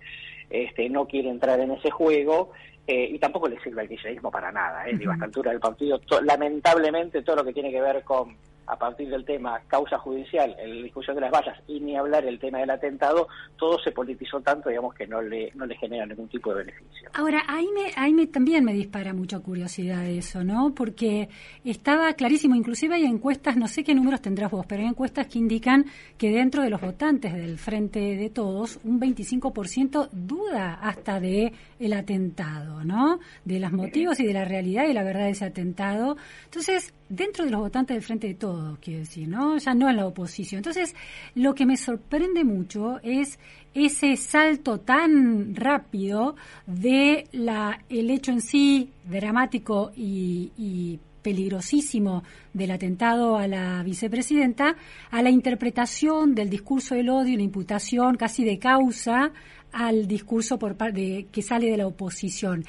este, 0.49 0.89
no 0.89 1.05
quiere 1.07 1.29
entrar 1.29 1.59
en 1.59 1.71
ese 1.71 1.91
juego, 1.91 2.51
eh, 2.87 3.09
y 3.11 3.19
tampoco 3.19 3.49
le 3.49 3.59
sirve 3.61 3.81
al 3.81 3.89
kirchnerismo 3.89 4.31
para 4.31 4.51
nada. 4.51 4.87
¿eh? 4.87 4.97
Digo, 4.97 5.11
a 5.11 5.15
esta 5.15 5.25
altura 5.25 5.51
del 5.51 5.59
partido, 5.59 5.99
lamentablemente 6.23 7.21
todo 7.21 7.37
lo 7.37 7.43
que 7.43 7.53
tiene 7.53 7.71
que 7.71 7.81
ver 7.81 8.03
con 8.03 8.37
a 8.67 8.77
partir 8.77 9.09
del 9.09 9.25
tema 9.25 9.61
causa 9.67 9.97
judicial, 9.97 10.55
la 10.57 10.83
discusión 10.83 11.15
de 11.15 11.21
las 11.21 11.31
vallas 11.31 11.57
y 11.67 11.79
ni 11.79 11.95
hablar 11.95 12.25
el 12.25 12.37
tema 12.37 12.59
del 12.59 12.69
atentado, 12.69 13.27
todo 13.57 13.79
se 13.79 13.91
politizó 13.91 14.41
tanto, 14.41 14.69
digamos, 14.69 14.93
que 14.93 15.07
no 15.07 15.21
le, 15.21 15.51
no 15.55 15.65
le 15.65 15.75
genera 15.77 16.05
ningún 16.05 16.27
tipo 16.27 16.53
de 16.53 16.65
beneficio. 16.65 17.09
Ahora, 17.13 17.43
ahí, 17.47 17.67
me, 17.73 17.91
ahí 17.95 18.13
me, 18.13 18.27
también 18.27 18.65
me 18.65 18.73
dispara 18.73 19.13
mucha 19.13 19.39
curiosidad 19.39 20.05
eso, 20.05 20.43
¿no? 20.43 20.73
Porque 20.75 21.29
estaba 21.63 22.13
clarísimo, 22.13 22.55
inclusive 22.55 22.95
hay 22.95 23.05
encuestas, 23.05 23.55
no 23.55 23.67
sé 23.67 23.83
qué 23.83 23.95
números 23.95 24.21
tendrás 24.21 24.51
vos, 24.51 24.65
pero 24.67 24.81
hay 24.81 24.89
encuestas 24.89 25.27
que 25.27 25.39
indican 25.39 25.85
que 26.17 26.29
dentro 26.29 26.61
de 26.61 26.69
los 26.69 26.81
votantes 26.81 27.33
del 27.33 27.57
Frente 27.57 27.99
de 27.99 28.29
Todos, 28.29 28.79
un 28.83 28.99
25% 28.99 30.09
duda 30.11 30.73
hasta 30.81 31.19
de 31.19 31.53
el 31.79 31.93
atentado, 31.93 32.83
¿no? 32.83 33.19
De 33.45 33.59
los 33.59 33.71
motivos 33.71 34.19
y 34.19 34.27
de 34.27 34.33
la 34.33 34.43
realidad 34.45 34.87
y 34.87 34.93
la 34.93 35.03
verdad 35.03 35.25
de 35.25 35.31
ese 35.31 35.45
atentado. 35.45 36.17
Entonces, 36.45 36.93
dentro 37.09 37.45
de 37.45 37.51
los 37.51 37.61
votantes 37.61 37.95
del 37.95 38.03
Frente 38.03 38.27
de 38.27 38.33
Todos, 38.33 38.56
quiero 38.81 38.99
decir, 38.99 39.27
¿no? 39.27 39.57
Ya 39.57 39.73
no 39.73 39.89
en 39.89 39.97
la 39.97 40.05
oposición. 40.05 40.59
Entonces, 40.59 40.95
lo 41.35 41.53
que 41.53 41.65
me 41.65 41.77
sorprende 41.77 42.43
mucho 42.43 42.99
es 43.03 43.39
ese 43.73 44.15
salto 44.17 44.79
tan 44.79 45.55
rápido 45.55 46.35
de 46.65 47.27
la 47.31 47.79
el 47.89 48.09
hecho 48.09 48.31
en 48.31 48.41
sí 48.41 48.91
dramático 49.05 49.91
y, 49.95 50.99
peligrosísimo 51.21 52.23
del 52.53 52.71
atentado 52.71 53.35
a 53.37 53.47
la 53.47 53.83
vicepresidenta 53.83 54.77
a 55.11 55.21
la 55.21 55.29
interpretación 55.29 56.33
del 56.33 56.49
discurso 56.49 56.95
del 56.95 57.09
odio 57.09 57.35
la 57.35 57.43
imputación 57.43 58.15
casi 58.15 58.45
de 58.45 58.57
causa 58.59 59.33
al 59.73 60.07
discurso 60.07 60.57
por 60.57 60.77
parte 60.77 61.27
que 61.29 61.41
sale 61.41 61.69
de 61.69 61.75
la 61.75 61.87
oposición. 61.87 62.63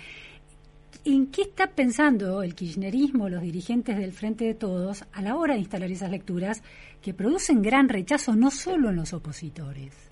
¿En 1.04 1.30
qué 1.30 1.42
está 1.42 1.68
pensando 1.68 2.42
el 2.42 2.54
kirchnerismo, 2.54 3.28
los 3.28 3.42
dirigentes 3.42 3.96
del 3.96 4.12
Frente 4.12 4.44
de 4.44 4.54
Todos, 4.54 5.04
a 5.12 5.22
la 5.22 5.36
hora 5.36 5.54
de 5.54 5.60
instalar 5.60 5.90
esas 5.90 6.10
lecturas 6.10 6.62
que 7.02 7.14
producen 7.14 7.62
gran 7.62 7.88
rechazo 7.88 8.34
no 8.34 8.50
solo 8.50 8.90
en 8.90 8.96
los 8.96 9.12
opositores? 9.12 10.08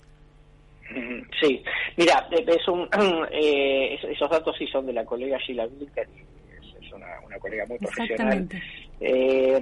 Sí, 1.41 1.61
mira, 1.97 2.27
es 2.31 2.67
un, 2.67 2.87
eh, 3.31 3.99
esos 4.09 4.29
datos 4.29 4.55
sí 4.57 4.65
son 4.67 4.85
de 4.85 4.93
la 4.93 5.05
colega 5.05 5.37
Sheila 5.37 5.65
es, 5.65 6.07
una, 6.97 7.19
una, 7.25 7.39
colega 7.39 7.65
muy 7.65 7.77
profesional. 7.77 8.47
Eh, 8.99 9.59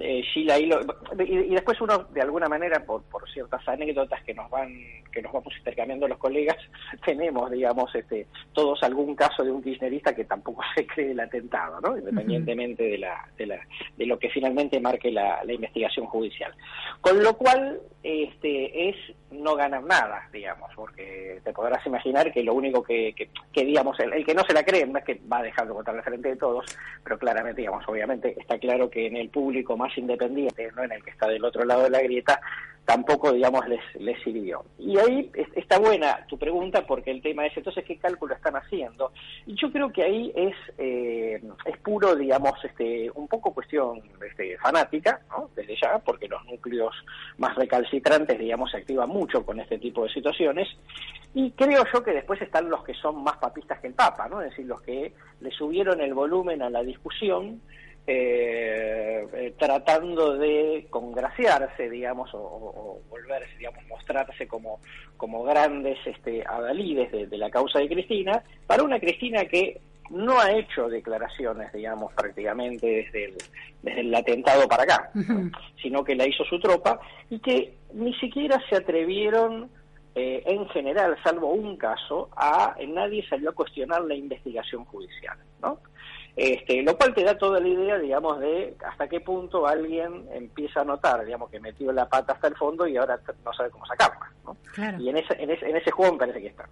eh, 0.00 0.22
y, 0.34 1.54
después 1.54 1.80
uno 1.80 2.06
de 2.12 2.20
alguna 2.22 2.48
manera 2.48 2.84
por, 2.84 3.02
por 3.02 3.28
ciertas 3.28 3.66
anécdotas 3.66 4.22
que 4.22 4.32
nos 4.34 4.48
van 4.50 4.72
que 5.10 5.20
nos 5.20 5.32
vamos 5.32 5.52
intercambiando 5.58 6.06
los 6.06 6.18
colegas 6.18 6.56
tenemos 7.04 7.50
digamos 7.50 7.92
este 7.92 8.28
todos 8.52 8.80
algún 8.84 9.16
caso 9.16 9.42
de 9.42 9.50
un 9.50 9.62
kirchnerista 9.62 10.14
que 10.14 10.24
tampoco 10.24 10.62
se 10.76 10.86
cree 10.86 11.10
el 11.10 11.18
atentado 11.18 11.80
no 11.80 11.98
independientemente 11.98 12.84
de 12.84 12.98
la, 12.98 13.28
de 13.36 13.46
la 13.46 13.58
de 13.96 14.06
lo 14.06 14.16
que 14.16 14.30
finalmente 14.30 14.78
marque 14.78 15.10
la, 15.10 15.42
la 15.42 15.52
investigación 15.52 16.06
judicial. 16.06 16.54
Con 17.00 17.20
lo 17.22 17.36
cual 17.36 17.80
este 18.04 18.90
es 18.90 18.96
no 19.32 19.56
ganar 19.56 19.82
nada 19.82 20.28
digamos 20.32 20.70
porque 20.76 21.40
te 21.42 21.52
podrás 21.52 21.84
imaginar 21.84 22.32
que 22.32 22.44
lo 22.44 22.54
único 22.54 22.82
que, 22.82 23.12
que, 23.52 23.64
digamos 23.64 23.98
el, 23.98 24.24
que 24.24 24.34
no 24.34 24.44
se 24.44 24.54
la 24.54 24.62
cree 24.62 24.86
no 24.86 24.98
es 24.98 25.04
que 25.04 25.20
va 25.30 25.38
a 25.38 25.42
dejar 25.42 25.66
de 25.66 25.72
votar 25.72 25.96
al 25.96 26.04
frente 26.04 26.28
de 26.28 26.36
todos 26.36 26.64
pero 27.02 27.18
claramente 27.18 27.62
digamos 27.62 27.84
obviamente 27.88 28.34
está 28.38 28.58
claro 28.58 28.90
que 28.90 29.06
en 29.06 29.16
el 29.16 29.30
público 29.30 29.76
más 29.76 29.96
independiente, 29.96 30.70
no 30.76 30.84
en 30.84 30.92
el 30.92 31.02
que 31.02 31.10
está 31.10 31.26
del 31.26 31.44
otro 31.44 31.64
lado 31.64 31.84
de 31.84 31.90
la 31.90 32.02
grieta, 32.02 32.40
tampoco, 32.88 33.32
digamos, 33.34 33.68
les, 33.68 33.82
les 33.96 34.18
sirvió. 34.22 34.64
Y 34.78 34.96
ahí 34.98 35.30
está 35.54 35.78
buena 35.78 36.24
tu 36.26 36.38
pregunta 36.38 36.86
porque 36.86 37.10
el 37.10 37.20
tema 37.20 37.44
es, 37.44 37.54
entonces, 37.54 37.84
¿qué 37.84 37.98
cálculo 37.98 38.34
están 38.34 38.56
haciendo? 38.56 39.12
Y 39.44 39.54
yo 39.60 39.70
creo 39.70 39.92
que 39.92 40.04
ahí 40.04 40.32
es, 40.34 40.54
eh, 40.78 41.38
es 41.66 41.76
puro, 41.80 42.16
digamos, 42.16 42.54
este, 42.64 43.10
un 43.10 43.28
poco 43.28 43.52
cuestión 43.52 44.00
este, 44.26 44.56
fanática, 44.56 45.20
¿no? 45.28 45.50
Desde 45.54 45.76
ya, 45.76 45.98
porque 45.98 46.28
los 46.28 46.42
núcleos 46.46 46.94
más 47.36 47.54
recalcitrantes, 47.56 48.38
digamos, 48.38 48.70
se 48.70 48.78
activan 48.78 49.10
mucho 49.10 49.44
con 49.44 49.60
este 49.60 49.76
tipo 49.76 50.04
de 50.04 50.10
situaciones. 50.10 50.66
Y 51.34 51.50
creo 51.50 51.84
yo 51.92 52.02
que 52.02 52.12
después 52.12 52.40
están 52.40 52.70
los 52.70 52.82
que 52.84 52.94
son 52.94 53.22
más 53.22 53.36
papistas 53.36 53.80
que 53.80 53.88
el 53.88 53.92
Papa, 53.92 54.30
¿no? 54.30 54.40
Es 54.40 54.48
decir, 54.48 54.64
los 54.64 54.80
que 54.80 55.12
le 55.42 55.50
subieron 55.50 56.00
el 56.00 56.14
volumen 56.14 56.62
a 56.62 56.70
la 56.70 56.82
discusión, 56.82 57.60
eh, 58.10 59.28
eh, 59.34 59.54
tratando 59.58 60.38
de 60.38 60.86
congraciarse, 60.88 61.90
digamos, 61.90 62.30
o, 62.32 63.02
volverse, 63.10 63.54
digamos, 63.58 63.86
mostrarse 63.86 64.48
como, 64.48 64.80
como 65.18 65.42
grandes 65.42 65.98
este, 66.06 66.42
adalides 66.46 67.12
de, 67.12 67.36
la 67.36 67.50
causa 67.50 67.80
de 67.80 67.88
Cristina, 67.90 68.42
para 68.66 68.82
una 68.82 68.98
Cristina 68.98 69.44
que 69.44 69.82
no 70.08 70.40
ha 70.40 70.52
hecho 70.52 70.88
declaraciones, 70.88 71.70
digamos, 71.70 72.10
prácticamente 72.14 72.86
desde 72.86 73.26
el, 73.26 73.34
desde 73.82 74.00
el 74.00 74.14
atentado 74.14 74.66
para 74.66 74.84
acá, 74.84 75.10
sino 75.82 76.02
que 76.02 76.16
la 76.16 76.26
hizo 76.26 76.44
su 76.44 76.58
tropa 76.58 76.98
y 77.28 77.40
que 77.40 77.74
ni 77.92 78.14
siquiera 78.14 78.58
se 78.70 78.76
atrevieron 78.76 79.68
eh, 80.14 80.42
en 80.46 80.66
general, 80.70 81.14
salvo 81.22 81.52
un 81.52 81.76
caso, 81.76 82.30
a 82.34 82.74
nadie 82.88 83.22
salió 83.28 83.50
a 83.50 83.54
cuestionar 83.54 84.00
la 84.02 84.14
investigación 84.14 84.86
judicial, 84.86 85.36
¿no? 85.60 85.78
Este, 86.38 86.82
lo 86.82 86.96
cual 86.96 87.12
te 87.14 87.24
da 87.24 87.36
toda 87.36 87.58
la 87.58 87.66
idea, 87.66 87.98
digamos, 87.98 88.38
de 88.38 88.76
hasta 88.86 89.08
qué 89.08 89.18
punto 89.18 89.66
alguien 89.66 90.24
empieza 90.32 90.82
a 90.82 90.84
notar, 90.84 91.24
digamos, 91.24 91.50
que 91.50 91.58
metió 91.58 91.90
la 91.90 92.08
pata 92.08 92.34
hasta 92.34 92.46
el 92.46 92.54
fondo 92.54 92.86
y 92.86 92.96
ahora 92.96 93.18
no 93.44 93.52
sabe 93.52 93.70
cómo 93.70 93.84
sacarla. 93.86 94.30
¿no? 94.44 94.56
Y 95.00 95.08
en 95.08 95.16
ese, 95.16 95.34
en, 95.42 95.50
ese, 95.50 95.68
en 95.68 95.76
ese 95.76 95.90
juego 95.90 96.12
me 96.12 96.18
parece 96.20 96.40
que 96.40 96.46
está. 96.46 96.68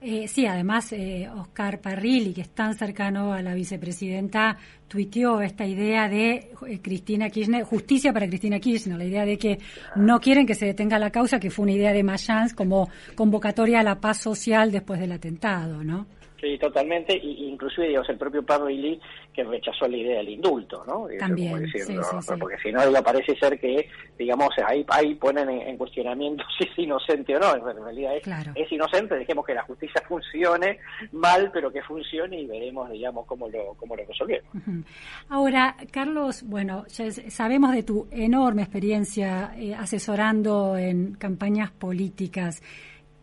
Eh, 0.00 0.26
sí, 0.26 0.46
además 0.46 0.90
eh, 0.94 1.28
Oscar 1.36 1.82
Parrilli, 1.82 2.32
que 2.32 2.40
es 2.40 2.48
tan 2.54 2.76
cercano 2.76 3.34
a 3.34 3.42
la 3.42 3.52
vicepresidenta, 3.52 4.56
tuiteó 4.86 5.42
esta 5.42 5.66
idea 5.66 6.08
de 6.08 6.52
eh, 6.66 6.80
Cristina 6.80 7.28
Kirchner, 7.28 7.64
justicia 7.64 8.10
para 8.14 8.26
Cristina 8.26 8.58
Kirchner, 8.58 8.96
la 8.96 9.04
idea 9.04 9.26
de 9.26 9.36
que 9.36 9.58
no 9.96 10.18
quieren 10.18 10.46
que 10.46 10.54
se 10.54 10.64
detenga 10.64 10.98
la 10.98 11.10
causa, 11.10 11.38
que 11.38 11.50
fue 11.50 11.64
una 11.64 11.72
idea 11.72 11.92
de 11.92 12.02
Mayans 12.04 12.54
como 12.54 12.88
convocatoria 13.14 13.80
a 13.80 13.82
la 13.82 14.00
paz 14.00 14.16
social 14.16 14.72
después 14.72 14.98
del 14.98 15.12
atentado, 15.12 15.84
¿no? 15.84 16.06
Sí, 16.40 16.56
totalmente, 16.56 17.16
y, 17.16 17.48
inclusive 17.48 17.88
digamos, 17.88 18.08
el 18.08 18.16
propio 18.16 18.44
Pablo 18.44 18.70
Ili 18.70 19.00
que 19.34 19.42
rechazó 19.42 19.88
la 19.88 19.96
idea 19.96 20.18
del 20.18 20.28
indulto, 20.28 20.84
¿no? 20.86 21.08
También, 21.18 21.52
Porque 21.52 22.56
si 22.62 22.72
no, 22.72 22.86
digo, 22.86 23.02
parece 23.02 23.36
ser 23.36 23.58
que, 23.58 23.88
digamos, 24.16 24.50
ahí, 24.64 24.84
ahí 24.88 25.16
ponen 25.16 25.48
en, 25.50 25.76
cuestionamiento 25.76 26.44
si 26.58 26.68
es 26.68 26.78
inocente 26.78 27.36
o 27.36 27.40
no, 27.40 27.56
en 27.70 27.82
realidad 27.82 28.16
es, 28.16 28.22
es 28.54 28.72
inocente, 28.72 29.16
dejemos 29.16 29.44
que 29.44 29.54
la 29.54 29.62
justicia 29.62 30.00
funcione 30.06 30.78
mal, 31.10 31.50
pero 31.52 31.72
que 31.72 31.82
funcione 31.82 32.40
y 32.40 32.46
veremos, 32.46 32.88
digamos, 32.90 33.26
cómo 33.26 33.48
lo, 33.48 33.74
cómo 33.74 33.96
lo 33.96 34.04
resolvieron. 34.04 34.84
Ahora, 35.28 35.76
Carlos, 35.90 36.44
bueno, 36.44 36.86
ya 36.86 37.10
sabemos 37.10 37.72
de 37.72 37.82
tu 37.82 38.06
enorme 38.12 38.62
experiencia 38.62 39.52
eh, 39.56 39.74
asesorando 39.74 40.76
en 40.76 41.14
campañas 41.14 41.72
políticas. 41.72 42.62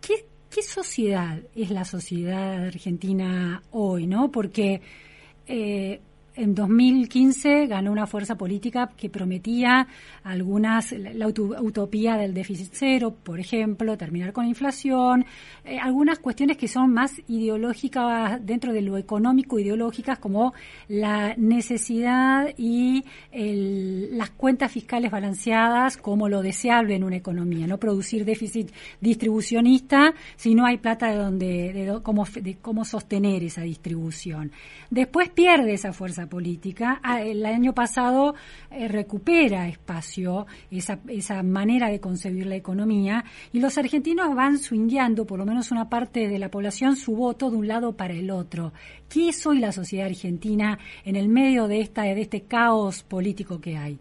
¿Qué 0.01 0.25
¿qué 0.56 0.64
sociedad 0.64 1.42
es 1.54 1.70
la 1.70 1.84
sociedad 1.84 2.68
argentina 2.68 3.62
hoy, 3.72 4.08
no? 4.08 4.32
Porque 4.32 4.80
eh, 5.48 6.00
en 6.36 6.56
2015 6.56 7.68
ganó 7.68 7.92
una 7.92 8.08
fuerza 8.08 8.36
política 8.36 8.92
que 8.96 9.10
prometía 9.10 9.88
algunas, 10.24 10.92
la 10.92 11.27
utopía 11.27 12.18
del 12.18 12.34
déficit 12.34 12.70
cero, 12.74 13.15
por 13.24 13.39
ejemplo, 13.39 13.98
terminar 13.98 14.34
con 14.34 14.46
la 14.46 14.50
inflación, 14.50 15.25
eh, 15.63 15.80
algunas 15.80 16.20
cuestiones 16.20 16.58
que 16.58 16.68
son 16.68 16.92
más 16.94 17.13
ideológicas 17.27 18.46
dentro 18.46 18.74
de 18.74 18.82
lo 18.82 18.98
económico, 18.98 19.60
ideológicas 19.60 20.20
como 20.20 20.54
la 20.88 21.36
necesidad 21.38 22.54
y 22.58 23.04
las 23.32 24.30
cuentas 24.32 24.72
fiscales 24.72 25.12
balanceadas 25.12 25.98
como 25.98 26.30
lo 26.30 26.42
deseable 26.42 26.96
en 26.96 27.04
una 27.04 27.18
economía, 27.18 27.68
no 27.68 27.77
producir 27.77 28.25
déficit 28.25 28.72
distribucionista 29.01 30.13
si 30.36 30.56
no 30.56 30.65
hay 30.65 30.77
plata 30.77 31.12
de 31.12 31.18
donde, 31.18 31.74
de, 31.74 32.00
cómo, 32.04 32.25
de 32.25 32.56
cómo 32.56 32.86
sostener 32.86 33.44
esa 33.44 33.62
distribución. 33.62 34.51
Después 34.89 35.30
pierde 35.30 35.74
esa 35.74 35.94
fuerza 35.94 36.25
política. 36.27 37.00
Ah, 37.03 37.22
el 37.22 37.46
año 37.46 37.74
pasado 37.74 38.36
eh, 38.72 38.88
recupera 38.88 39.67
espacio 39.67 40.46
esa, 40.72 41.00
esa 41.08 41.44
manera 41.44 41.89
de 41.89 42.00
concebir 42.00 42.46
la 42.46 42.55
economía 42.55 43.24
y 43.53 43.60
los 43.60 43.77
argentinos 43.77 44.36
van 44.36 44.58
swingueando, 44.58 45.25
por 45.25 45.39
lo 45.39 45.46
menos 45.46 45.72
una 45.72 45.89
parte 45.89 46.27
de 46.27 46.39
la 46.39 46.50
población, 46.50 46.96
su 46.96 47.15
voto 47.15 47.50
de 47.50 47.58
un 47.58 47.67
lado 47.67 47.94
para 47.94 48.13
el 48.13 48.32
otro. 48.32 48.74
¿Qué 49.10 49.29
es 49.29 49.46
hoy 49.46 49.60
la 49.60 49.72
sociedad 49.72 50.08
argentina 50.08 50.77
en 51.03 51.15
el 51.15 51.27
medio 51.27 51.67
de, 51.67 51.82
esta, 51.82 52.03
de 52.03 52.22
este 52.22 52.41
caos 52.41 53.03
político 53.03 53.62
que 53.62 53.77
hay? 53.77 54.00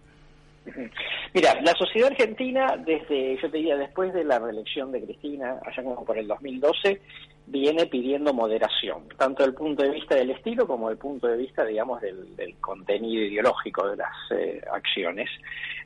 Mira, 1.35 1.61
la 1.62 1.73
sociedad 1.73 2.11
argentina, 2.11 2.76
desde, 2.76 3.37
yo 3.40 3.50
te 3.50 3.59
diría, 3.59 3.76
después 3.76 4.12
de 4.14 4.25
la 4.25 4.38
reelección 4.38 4.93
de 4.93 5.02
Cristina, 5.02 5.59
allá 5.64 5.83
como 5.83 6.04
por 6.04 6.16
el 6.16 6.26
2012, 6.26 7.00
viene 7.47 7.87
pidiendo 7.87 8.33
moderación, 8.33 9.09
tanto 9.19 9.43
desde 9.43 9.51
el 9.51 9.55
punto 9.55 9.83
de 9.83 9.91
vista 9.91 10.15
del 10.15 10.31
estilo 10.31 10.67
como 10.67 10.89
desde 10.89 10.95
el 10.95 10.99
punto 10.99 11.27
de 11.27 11.37
vista, 11.37 11.65
digamos, 11.65 12.01
del, 12.01 12.57
contenido 12.61 13.23
ideológico 13.23 13.89
de 13.89 13.97
las 13.97 14.15
eh, 14.31 14.63
acciones. 14.73 15.29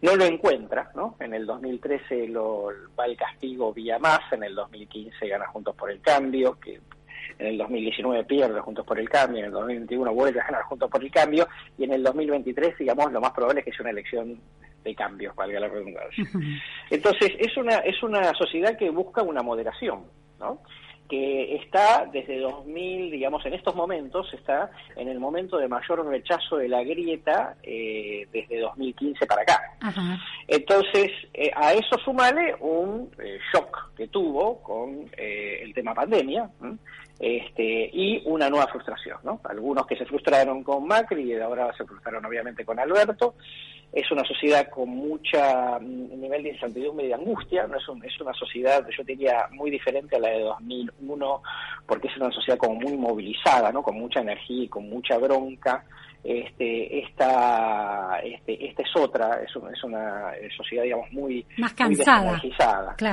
No 0.01 0.15
lo 0.15 0.25
encuentra, 0.25 0.91
¿no? 0.95 1.17
En 1.19 1.35
el 1.35 1.47
2013 1.47 2.29
lo, 2.29 2.69
va 2.99 3.07
el 3.07 3.17
castigo 3.17 3.73
vía 3.73 3.99
más, 3.99 4.21
en 4.33 4.45
el 4.45 4.55
2015 4.55 5.29
gana 5.29 5.47
Juntos 5.49 5.75
por 5.75 5.91
el 5.91 6.01
Cambio, 6.01 6.59
que 6.61 6.81
en 7.39 7.47
el 7.47 7.59
2019 7.59 8.25
pierde 8.25 8.61
Juntos 8.61 8.87
por 8.87 8.99
el 8.99 9.09
Cambio, 9.09 9.41
en 9.41 9.47
el 9.47 9.53
2021 9.53 10.15
vuelve 10.15 10.41
a 10.41 10.45
ganar 10.45 10.63
Juntos 10.63 10.89
por 10.89 11.03
el 11.03 11.11
Cambio, 11.11 11.49
y 11.77 11.85
en 11.85 11.93
el 11.93 12.03
2023, 12.05 12.79
digamos, 12.79 13.13
lo 13.13 13.21
más 13.21 13.33
probable 13.33 13.61
es 13.61 13.65
que 13.65 13.73
sea 13.73 13.83
una 13.83 13.91
elección 13.91 14.41
de 14.85 14.95
cambios, 14.95 15.35
valga 15.35 15.59
la 15.59 15.69
redundancia. 15.69 16.25
Entonces, 16.91 17.33
es 17.39 17.57
una, 17.57 17.79
es 17.79 18.01
una 18.03 18.33
sociedad 18.35 18.77
que 18.79 18.91
busca 18.91 19.23
una 19.23 19.43
moderación, 19.43 20.05
¿no? 20.39 20.61
Que 21.09 21.57
está 21.57 22.07
desde 22.13 22.39
2000, 22.41 23.11
digamos, 23.11 23.45
en 23.47 23.55
estos 23.55 23.75
momentos, 23.75 24.33
está 24.35 24.71
en 24.97 25.09
el 25.09 25.19
momento 25.19 25.57
de 25.57 25.69
mayor 25.69 26.07
rechazo 26.07 26.57
de 26.57 26.69
la 26.69 26.83
grieta 26.83 27.57
eh, 27.63 28.27
desde 28.33 28.61
2015 28.61 29.27
para 29.27 29.43
acá. 29.43 29.63
Entonces, 30.47 31.11
eh, 31.33 31.51
a 31.55 31.73
eso 31.73 31.97
sumale 32.05 32.55
un 32.61 33.11
eh, 33.19 33.39
shock 33.53 33.95
que 33.97 34.09
tuvo 34.09 34.63
con 34.63 35.11
el 35.17 35.75
tema 35.75 35.95
pandemia 35.95 36.51
este, 37.19 37.91
y 37.93 38.23
una 38.27 38.49
nueva 38.49 38.69
frustración, 38.69 39.19
¿no? 39.25 39.41
Algunos 39.45 39.87
que 39.87 39.97
se 39.97 40.07
frustraron 40.07 40.63
con 40.63 40.87
Macri 40.87 41.33
y 41.33 41.41
ahora 41.41 41.73
se 41.77 41.85
frustraron 41.85 42.25
obviamente 42.25 42.65
con 42.65 42.79
Alberto 42.79 43.35
es 43.93 44.11
una 44.11 44.25
sociedad 44.25 44.69
con 44.69 44.89
mucha 44.91 45.79
mm, 45.81 46.21
nivel 46.21 46.43
de 46.43 46.51
incertidumbre 46.51 47.07
y 47.07 47.09
de 47.09 47.15
angustia, 47.15 47.67
no 47.67 47.77
es, 47.77 47.85
es 48.05 48.21
una 48.21 48.35
sociedad, 48.35 48.87
yo 48.97 49.03
diría, 49.05 49.49
muy 49.53 49.71
diferente 49.71 50.17
a 50.17 50.21
la 50.21 50.29
de 50.29 50.41
2001, 50.41 51.43
porque 51.87 52.09
es 52.09 52.17
una 52.17 52.31
sociedad 52.31 52.59
como 52.59 52.75
muy 52.75 52.97
movilizada, 52.97 53.73
¿no? 53.73 53.83
con 53.83 53.99
mucha 53.99 54.21
energía 54.21 54.65
y 54.65 54.69
con 54.69 54.89
mucha 54.89 55.17
bronca. 55.19 55.85
Este, 56.25 56.99
esta, 56.99 58.19
este, 58.25 58.67
esta 58.67 58.83
es 58.83 58.97
otra, 58.97 59.41
es, 59.41 59.51
es 59.51 59.85
una 59.85 60.33
sociedad, 60.55 60.83
digamos, 60.83 61.11
muy, 61.13 61.47
Más 61.57 61.73
cansada, 61.75 62.41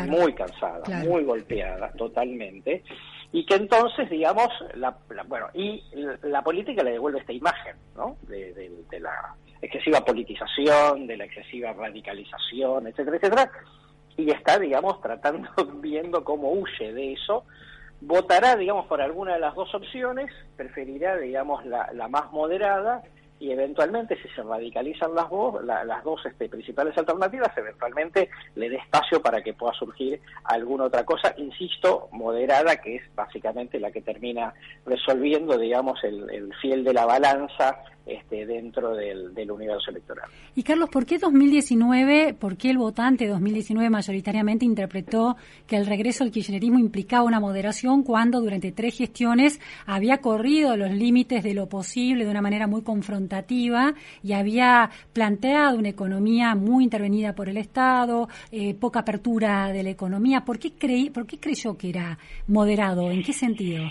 muy, 0.08 0.10
muy 0.10 0.34
cansada, 0.34 0.84
muy 1.06 1.24
golpeada, 1.24 1.92
totalmente 1.92 2.84
y 3.32 3.46
que 3.46 3.56
entonces, 3.56 4.10
digamos, 4.10 4.50
la, 4.76 4.96
bueno, 5.28 5.48
y 5.54 5.84
la, 6.24 6.42
política 6.42 6.84
le 6.84 6.94
devuelve 6.94 7.20
esta 7.20 7.34
imagen, 7.34 7.76
¿no? 7.96 8.18
de, 8.28 8.72
la 9.00 9.36
excesiva 9.62 10.02
politización, 10.02 11.08
de 11.08 11.18
la 11.18 11.26
excesiva 11.26 11.74
radicalización, 11.74 12.88
etcétera, 12.88 13.18
etcétera, 13.18 13.52
y 14.18 14.32
está, 14.32 14.58
digamos, 14.60 15.02
tratando, 15.02 15.50
viendo 15.82 16.24
cómo 16.24 16.52
huye 16.52 16.94
de 16.94 17.14
eso, 17.14 17.46
votará, 18.02 18.56
digamos, 18.56 18.86
por 18.88 19.02
alguna 19.02 19.34
de 19.34 19.40
las 19.40 19.56
dos 19.56 19.74
opciones, 19.74 20.32
preferirá, 20.56 21.18
digamos, 21.18 21.66
la, 21.66 21.92
la 21.94 22.08
más 22.08 22.32
moderada, 22.32 23.04
y 23.40 23.52
eventualmente 23.52 24.16
si 24.22 24.30
se 24.30 24.44
radicalizan 24.44 25.14
las 25.14 25.30
dos, 25.30 25.64
las 25.64 26.04
dos 26.04 26.26
este, 26.26 26.48
principales 26.48 26.98
alternativas, 26.98 27.56
eventualmente 27.58 28.30
le 28.56 28.70
dé 28.70 28.78
espacio 28.78 29.22
para 29.22 29.42
que 29.42 29.54
pueda 29.54 29.74
surgir 29.74 30.22
alguna 30.46 30.86
otra 30.86 31.04
cosa, 31.04 31.34
insisto, 31.38 32.08
moderada, 32.12 32.78
que 32.78 32.98
es 32.98 33.16
básicamente 33.16 33.80
la 33.80 33.92
que 33.92 34.02
termina 34.02 34.54
resolviendo, 34.86 35.58
digamos, 35.58 36.04
el, 36.04 36.30
el 36.30 36.54
fiel 36.56 36.84
de 36.84 36.94
la 36.94 37.06
balanza 37.06 37.84
este, 38.06 38.46
dentro 38.46 38.96
del, 38.96 39.52
universo 39.52 39.92
electoral. 39.92 40.30
Y 40.56 40.64
Carlos, 40.64 40.90
¿por 40.90 41.06
qué 41.06 41.18
2019, 41.18 42.34
por 42.34 42.58
qué 42.58 42.70
el 42.70 42.78
votante 42.78 43.28
2019 43.28 43.90
mayoritariamente 43.90 44.66
interpretó 44.66 45.38
que 45.68 45.76
el 45.76 45.86
regreso 45.86 46.24
al 46.24 46.32
kirchnerismo 46.32 46.80
implicaba 46.80 47.24
una 47.24 47.40
moderación 47.40 48.04
cuando 48.04 48.42
durante 48.42 48.72
tres 48.72 48.98
gestiones 48.98 49.60
había 49.86 50.18
corrido 50.18 50.76
los 50.78 50.92
límites 50.92 51.44
de 51.44 51.54
lo 51.54 51.68
posible 51.68 52.26
de 52.26 52.32
una 52.32 52.42
manera 52.42 52.68
muy 52.68 52.82
confrontativa 52.82 53.94
y 54.24 54.34
había 54.34 54.90
planteado 55.14 55.78
una 55.78 55.90
economía 55.90 56.56
muy 56.56 56.84
intervenida 56.84 57.34
por 57.34 57.50
el 57.50 57.58
Estado, 57.58 58.30
eh, 58.52 58.74
poca 58.74 59.00
apertura 59.00 59.72
de 59.72 59.84
la 59.84 59.90
economía? 59.90 60.46
¿Por 60.46 60.60
qué, 60.60 60.74
creí, 60.74 61.10
¿Por 61.10 61.26
qué 61.26 61.40
creyó 61.40 61.78
que 61.78 61.90
era 61.90 62.18
moderado? 62.48 63.12
¿En 63.12 63.24
qué 63.24 63.34
sentido? 63.34 63.86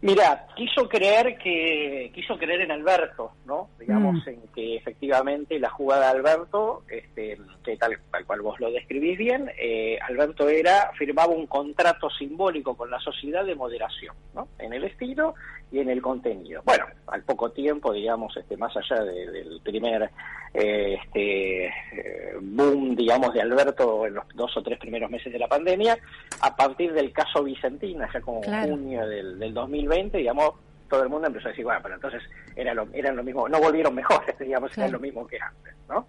Mira, 0.00 0.46
quiso 0.54 0.88
creer 0.88 1.36
que 1.38 2.12
quiso 2.14 2.38
creer 2.38 2.60
en 2.60 2.70
Alberto, 2.70 3.32
¿no? 3.46 3.70
Digamos 3.80 4.24
mm. 4.24 4.28
en 4.28 4.42
que 4.54 4.76
efectivamente 4.76 5.58
la 5.58 5.70
jugada 5.70 6.12
de 6.12 6.18
Alberto, 6.18 6.84
este, 6.88 7.36
que 7.64 7.76
tal, 7.76 7.98
cual 8.24 8.40
vos 8.42 8.60
lo 8.60 8.70
describís 8.70 9.18
bien, 9.18 9.50
eh, 9.58 9.98
Alberto 10.08 10.48
era 10.48 10.92
firmaba 10.96 11.32
un 11.32 11.48
contrato 11.48 12.08
simbólico 12.10 12.76
con 12.76 12.90
la 12.90 13.00
sociedad 13.00 13.44
de 13.44 13.56
moderación, 13.56 14.14
¿no? 14.34 14.46
En 14.60 14.72
el 14.72 14.84
estilo 14.84 15.34
y 15.70 15.80
en 15.80 15.90
el 15.90 16.00
contenido. 16.00 16.62
Bueno, 16.64 16.86
al 17.06 17.22
poco 17.22 17.50
tiempo, 17.50 17.92
digamos, 17.92 18.36
este, 18.36 18.56
más 18.56 18.74
allá 18.76 19.02
del 19.02 19.60
primer 19.62 20.10
eh, 20.54 20.98
este, 21.02 21.66
eh, 21.66 22.36
boom, 22.40 22.96
digamos, 22.96 23.34
de 23.34 23.42
Alberto 23.42 24.06
en 24.06 24.14
los 24.14 24.24
dos 24.34 24.56
o 24.56 24.62
tres 24.62 24.78
primeros 24.78 25.10
meses 25.10 25.32
de 25.32 25.38
la 25.38 25.48
pandemia, 25.48 25.98
a 26.40 26.56
partir 26.56 26.92
del 26.92 27.12
caso 27.12 27.44
Vicentina, 27.44 28.08
ya 28.12 28.20
como 28.20 28.42
junio 28.42 29.06
del, 29.06 29.38
del 29.38 29.52
2020, 29.52 30.18
digamos, 30.18 30.54
todo 30.88 31.02
el 31.02 31.08
mundo 31.08 31.26
empezó 31.26 31.48
a 31.48 31.50
decir, 31.50 31.64
bueno, 31.64 31.80
pero 31.82 31.94
entonces 31.94 32.22
era 32.56 32.74
lo, 32.74 32.88
eran 32.92 33.16
lo 33.16 33.22
mismo, 33.22 33.48
no 33.48 33.60
volvieron 33.60 33.94
mejores, 33.94 34.36
digamos, 34.40 34.76
era 34.76 34.88
lo 34.88 34.98
mismo 34.98 35.26
que 35.26 35.38
antes, 35.40 35.74
¿no? 35.88 36.06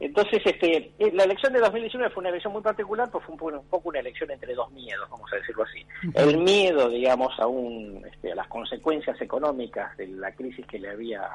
Entonces, 0.00 0.40
este, 0.46 0.92
eh, 0.98 1.10
la 1.12 1.24
elección 1.24 1.52
de 1.52 1.60
2019 1.60 2.12
fue 2.12 2.22
una 2.22 2.30
elección 2.30 2.54
muy 2.54 2.62
particular, 2.62 3.10
pues 3.10 3.22
fue 3.24 3.34
un, 3.34 3.64
poco 3.66 3.90
una 3.90 4.00
elección 4.00 4.30
entre 4.30 4.54
dos 4.54 4.72
miedos, 4.72 5.06
vamos 5.10 5.30
a 5.30 5.36
decirlo 5.36 5.64
así. 5.64 5.86
El 6.14 6.38
miedo, 6.38 6.88
digamos, 6.88 7.38
a, 7.38 7.46
un, 7.46 8.02
este, 8.10 8.32
a 8.32 8.34
las 8.34 8.48
consecuencias 8.48 9.20
económicas 9.20 9.94
de 9.98 10.08
la 10.08 10.32
crisis 10.32 10.66
que 10.66 10.78
le 10.78 10.88
había 10.88 11.28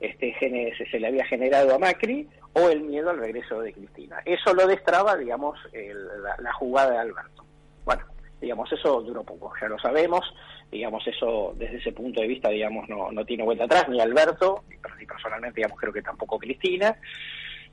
este, 0.00 0.36
se 0.90 1.00
le 1.00 1.06
había 1.06 1.24
generado 1.24 1.74
a 1.74 1.78
Macri 1.78 2.28
o 2.52 2.68
el 2.68 2.82
miedo 2.82 3.08
al 3.08 3.18
regreso 3.18 3.60
de 3.60 3.72
Cristina. 3.72 4.20
Eso 4.26 4.52
lo 4.52 4.66
destraba, 4.66 5.16
digamos, 5.16 5.58
la, 6.38 6.52
jugada 6.52 6.92
de 6.92 6.98
Alberto. 6.98 7.44
Bueno, 7.86 8.04
digamos, 8.38 8.70
eso 8.70 9.00
duró 9.00 9.22
poco, 9.22 9.52
ya 9.58 9.68
lo 9.68 9.78
sabemos, 9.78 10.20
digamos, 10.70 11.06
eso 11.06 11.54
desde 11.56 11.78
ese 11.78 11.92
punto 11.92 12.20
de 12.20 12.26
vista, 12.26 12.50
digamos, 12.50 12.86
no, 12.88 13.10
no 13.12 13.24
tiene 13.24 13.44
vuelta 13.44 13.64
atrás, 13.64 13.88
ni 13.88 14.00
Alberto, 14.00 14.64
ni 14.98 15.06
personalmente, 15.06 15.56
digamos, 15.56 15.80
creo 15.80 15.92
que 15.92 16.02
tampoco 16.02 16.38
Cristina, 16.38 16.96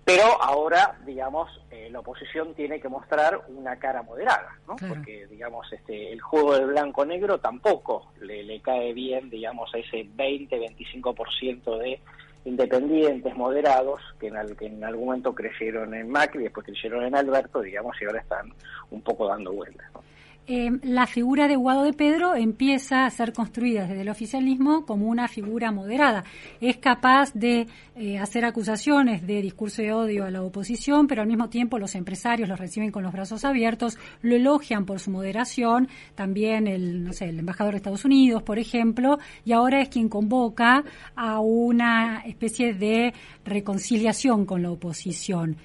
pero 0.03 0.41
ahora, 0.41 0.97
digamos, 1.05 1.49
eh, 1.69 1.89
la 1.91 1.99
oposición 1.99 2.53
tiene 2.55 2.79
que 2.79 2.89
mostrar 2.89 3.43
una 3.47 3.77
cara 3.77 4.01
moderada, 4.01 4.57
¿no? 4.67 4.75
Porque, 4.75 5.27
digamos, 5.27 5.71
este, 5.71 6.11
el 6.11 6.19
juego 6.21 6.55
del 6.55 6.67
blanco-negro 6.67 7.39
tampoco 7.39 8.11
le, 8.19 8.43
le 8.43 8.61
cae 8.61 8.93
bien, 8.93 9.29
digamos, 9.29 9.73
a 9.75 9.77
ese 9.77 10.07
20-25% 10.17 11.77
de 11.77 11.99
independientes 12.45 13.35
moderados 13.35 14.01
que 14.19 14.27
en, 14.27 14.55
que 14.55 14.65
en 14.65 14.83
algún 14.83 15.05
momento 15.05 15.35
creyeron 15.35 15.93
en 15.93 16.09
Macri, 16.09 16.43
después 16.43 16.65
creyeron 16.65 17.05
en 17.05 17.15
Alberto, 17.15 17.61
digamos, 17.61 17.95
y 18.01 18.05
ahora 18.05 18.21
están 18.21 18.51
un 18.89 19.01
poco 19.01 19.27
dando 19.27 19.51
vueltas. 19.53 19.85
¿no? 19.93 20.01
Eh, 20.47 20.71
la 20.81 21.05
figura 21.05 21.47
de 21.47 21.55
Guado 21.55 21.83
de 21.83 21.93
Pedro 21.93 22.35
empieza 22.35 23.05
a 23.05 23.09
ser 23.11 23.31
construida 23.31 23.85
desde 23.85 24.01
el 24.01 24.09
oficialismo 24.09 24.85
como 24.87 25.07
una 25.07 25.27
figura 25.27 25.71
moderada. 25.71 26.23
Es 26.59 26.77
capaz 26.77 27.31
de 27.33 27.67
eh, 27.95 28.17
hacer 28.17 28.43
acusaciones 28.43 29.25
de 29.27 29.39
discurso 29.41 29.83
de 29.83 29.93
odio 29.93 30.25
a 30.25 30.31
la 30.31 30.41
oposición, 30.41 31.05
pero 31.05 31.21
al 31.21 31.27
mismo 31.27 31.49
tiempo 31.49 31.77
los 31.77 31.93
empresarios 31.93 32.49
lo 32.49 32.55
reciben 32.55 32.91
con 32.91 33.03
los 33.03 33.13
brazos 33.13 33.45
abiertos, 33.45 33.99
lo 34.23 34.35
elogian 34.35 34.85
por 34.85 34.99
su 34.99 35.11
moderación, 35.11 35.87
también 36.15 36.67
el, 36.67 37.03
no 37.03 37.13
sé, 37.13 37.29
el 37.29 37.39
embajador 37.39 37.73
de 37.73 37.77
Estados 37.77 38.03
Unidos, 38.03 38.41
por 38.41 38.57
ejemplo, 38.57 39.19
y 39.45 39.51
ahora 39.51 39.79
es 39.79 39.89
quien 39.89 40.09
convoca 40.09 40.83
a 41.15 41.39
una 41.39 42.23
especie 42.25 42.73
de 42.73 43.13
reconciliación 43.45 44.45
con 44.45 44.63
la 44.63 44.71
oposición. 44.71 45.57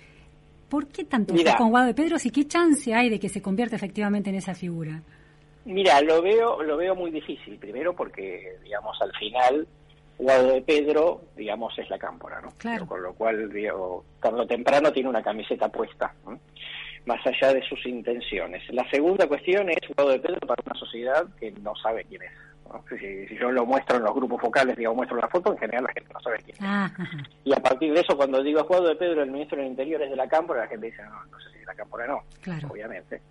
¿Por 0.69 0.89
qué 0.89 1.05
tanto 1.05 1.35
con 1.57 1.71
Guado 1.71 1.87
de 1.87 1.95
Pedro 1.95 2.17
y 2.23 2.31
qué 2.31 2.47
chance 2.47 2.93
hay 2.93 3.09
de 3.09 3.21
que 3.21 3.29
se 3.29 3.41
convierta 3.41 3.77
efectivamente 3.77 4.31
en 4.31 4.37
esa 4.37 4.55
figura? 4.55 5.03
Mira, 5.65 6.01
lo 6.01 6.23
veo, 6.23 6.63
lo 6.63 6.77
veo 6.77 6.95
muy 6.95 7.11
difícil. 7.11 7.59
Primero 7.59 7.95
porque, 7.95 8.57
digamos, 8.63 8.97
al 9.01 9.13
final 9.13 9.67
Guado 10.19 10.49
de 10.49 10.63
Pedro, 10.63 11.23
digamos, 11.37 11.79
es 11.79 11.91
la 11.91 11.99
cámpora, 11.99 12.41
¿no? 12.41 12.49
Claro. 12.59 12.87
Con 12.87 13.03
lo 13.03 13.15
cual, 13.15 13.53
digo, 13.53 14.05
tarde 14.21 14.47
temprano 14.47 14.93
tiene 14.93 15.09
una 15.09 15.23
camiseta 15.23 15.69
puesta, 15.69 16.15
más 17.05 17.27
allá 17.27 17.53
de 17.53 17.63
sus 17.69 17.85
intenciones. 17.87 18.63
La 18.73 18.89
segunda 18.91 19.27
cuestión 19.29 19.69
es 19.71 19.79
Guado 19.95 20.11
de 20.11 20.21
Pedro 20.21 20.41
para 20.47 20.63
una 20.65 20.79
sociedad 20.79 21.27
que 21.39 21.53
no 21.63 21.75
sabe 21.77 22.05
quién 22.05 22.23
es. 22.23 22.46
Si, 22.89 23.37
yo 23.37 23.51
lo 23.51 23.67
muestro 23.67 23.97
en 23.97 24.05
los 24.05 24.15
grupos 24.15 24.41
focales, 24.41 24.77
digo, 24.77 24.95
muestro 24.95 25.17
la 25.17 25.29
foto, 25.29 25.53
en 25.53 25.59
general 25.59 25.85
la 25.85 25.93
gente 25.93 26.13
no 26.13 26.21
sabe 26.21 26.39
quién 26.39 26.57
es. 26.57 26.63
Ah, 26.63 26.91
y 27.45 27.53
a 27.53 27.57
partir 27.57 27.93
de 27.93 28.01
eso, 28.01 28.17
cuando 28.17 28.43
digo 28.43 28.65
Juan 28.65 28.85
de 28.85 28.97
Pedro, 28.97 29.23
el 29.23 29.31
ministro 29.31 29.59
del 29.59 29.69
Interior 29.69 30.03
es 30.03 30.11
de 30.11 30.17
la 30.17 30.29
Cámpora, 30.29 30.61
la 30.63 30.69
gente 30.69 30.87
dice, 30.87 31.03
no, 31.03 31.25
no 31.27 31.41
sé 31.41 31.51
si 31.51 31.55
es 31.55 31.61
de 31.61 31.67
la 31.67 31.75
Cámpora 31.75 32.07
no, 32.07 32.23
claro. 32.41 32.69
obviamente. 32.71 33.23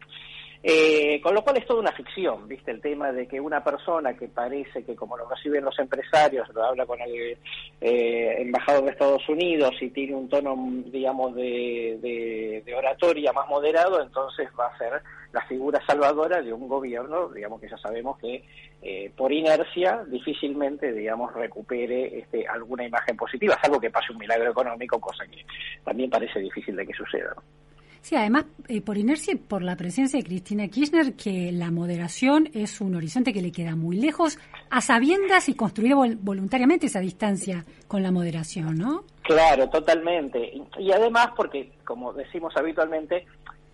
Eh, 0.67 1.21
con 1.21 1.35
lo 1.35 1.43
cual 1.43 1.57
es 1.57 1.67
toda 1.67 1.79
una 1.79 1.91
ficción, 1.91 2.47
¿viste? 2.47 2.71
El 2.71 2.81
tema 2.81 3.11
de 3.11 3.27
que 3.27 3.39
una 3.39 3.63
persona 3.63 4.17
que 4.17 4.27
parece 4.27 4.83
que 4.83 4.95
como 4.95 5.15
lo 5.15 5.29
reciben 5.29 5.63
los 5.63 5.77
empresarios, 5.77 6.49
lo 6.55 6.63
habla 6.63 6.87
con 6.87 6.99
el 7.01 7.37
eh, 7.79 8.35
embajador 8.39 8.85
de 8.85 8.89
Estados 8.89 9.29
Unidos 9.29 9.75
y 9.79 9.91
tiene 9.91 10.15
un 10.15 10.27
tono, 10.27 10.55
digamos, 10.87 11.35
de, 11.35 12.63
de, 12.65 12.75
oratoria 12.75 13.31
más 13.31 13.47
moderado, 13.47 14.01
entonces 14.01 14.49
va 14.59 14.65
a 14.65 14.77
ser 14.79 15.03
la 15.33 15.45
figura 15.45 15.79
salvadora 15.85 16.41
de 16.41 16.51
un 16.51 16.67
gobierno, 16.67 17.27
digamos 17.27 17.61
que 17.61 17.69
ya 17.69 17.77
sabemos 17.77 18.17
que 18.17 18.43
eh, 18.81 19.11
por 19.15 19.31
inercia 19.31 20.03
difícilmente, 20.07 20.91
digamos, 20.93 21.31
recupere 21.35 22.21
este, 22.21 22.47
alguna 22.47 22.87
imagen 22.87 23.15
positiva, 23.15 23.55
salvo 23.61 23.79
que 23.79 23.91
pase 23.91 24.11
un 24.11 24.17
milagro 24.17 24.49
económico, 24.49 24.99
cosa 24.99 25.27
que 25.27 25.45
también 25.83 26.09
parece 26.09 26.39
difícil 26.39 26.75
de 26.75 26.87
que 26.87 26.93
suceda. 26.93 27.35
¿no? 27.35 27.43
Sí, 28.05 28.15
además, 28.15 28.45
eh, 28.67 28.81
por 28.81 28.99
inercia 28.99 29.33
y 29.33 29.35
por 29.35 29.63
la 29.63 29.75
presencia 29.75 30.19
de 30.19 30.23
Cristina 30.23 30.67
Kirchner, 30.67 31.15
que 31.15 31.51
la 31.51 31.71
moderación 31.71 32.47
es 32.53 32.79
un 32.79 32.93
horizonte 32.93 33.33
que 33.33 33.41
le 33.41 33.51
queda 33.51 33.75
muy 33.75 33.97
lejos, 33.97 34.37
a 34.69 34.79
sabiendas 34.81 35.49
y 35.49 35.55
construida 35.55 35.95
voluntariamente 35.95 36.85
esa 36.85 36.99
distancia 36.99 37.65
con 37.87 38.03
la 38.03 38.11
moderación, 38.11 38.77
¿no? 38.77 39.05
Claro, 39.23 39.67
totalmente. 39.71 40.53
Y 40.77 40.91
además, 40.91 41.29
porque, 41.35 41.71
como 41.83 42.13
decimos 42.13 42.55
habitualmente, 42.55 43.25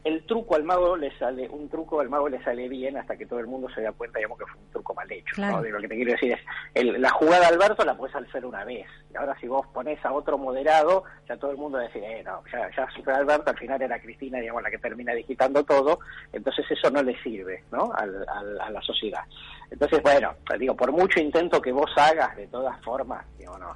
el 0.03 0.25
truco 0.25 0.55
al 0.55 0.63
mago 0.63 0.97
le 0.97 1.15
sale, 1.17 1.47
un 1.49 1.69
truco 1.69 1.99
al 1.99 2.09
mago 2.09 2.27
le 2.27 2.43
sale 2.43 2.67
bien 2.67 2.97
hasta 2.97 3.15
que 3.17 3.25
todo 3.25 3.39
el 3.39 3.47
mundo 3.47 3.67
se 3.73 3.81
da 3.81 3.91
cuenta, 3.91 4.17
digamos, 4.17 4.39
que 4.39 4.45
fue 4.45 4.59
un 4.59 4.69
truco 4.71 4.93
mal 4.93 5.11
hecho. 5.11 5.41
¿no? 5.41 5.61
lo 5.61 5.79
que 5.79 5.87
te 5.87 5.95
quiero 5.95 6.11
decir 6.11 6.31
es, 6.31 6.39
el, 6.73 6.99
la 7.01 7.11
jugada 7.11 7.47
Alberto 7.47 7.85
la 7.85 7.95
puedes 7.95 8.15
hacer 8.15 8.45
una 8.45 8.65
vez. 8.65 8.87
Y 9.13 9.17
ahora 9.17 9.37
si 9.39 9.47
vos 9.47 9.65
pones 9.67 10.03
a 10.03 10.11
otro 10.11 10.37
moderado, 10.37 11.03
ya 11.27 11.37
todo 11.37 11.51
el 11.51 11.57
mundo 11.57 11.77
decide, 11.77 12.19
eh, 12.19 12.23
no, 12.23 12.43
ya, 12.51 12.69
ya 12.75 12.87
fue 13.03 13.13
Alberto, 13.13 13.51
al 13.51 13.57
final 13.57 13.81
era 13.81 14.01
Cristina, 14.01 14.39
digamos, 14.39 14.63
la 14.63 14.71
que 14.71 14.79
termina 14.79 15.13
digitando 15.13 15.63
todo. 15.63 15.99
Entonces 16.33 16.65
eso 16.69 16.89
no 16.89 17.03
le 17.03 17.21
sirve, 17.21 17.63
¿no? 17.71 17.91
Al, 17.93 18.25
al, 18.27 18.59
a 18.59 18.69
la 18.71 18.81
sociedad. 18.81 19.23
Entonces, 19.69 20.01
bueno, 20.03 20.35
digo, 20.59 20.75
por 20.75 20.91
mucho 20.91 21.19
intento 21.19 21.61
que 21.61 21.71
vos 21.71 21.89
hagas, 21.95 22.35
de 22.35 22.47
todas 22.47 22.79
formas, 22.83 23.25
digo, 23.37 23.57
no, 23.57 23.75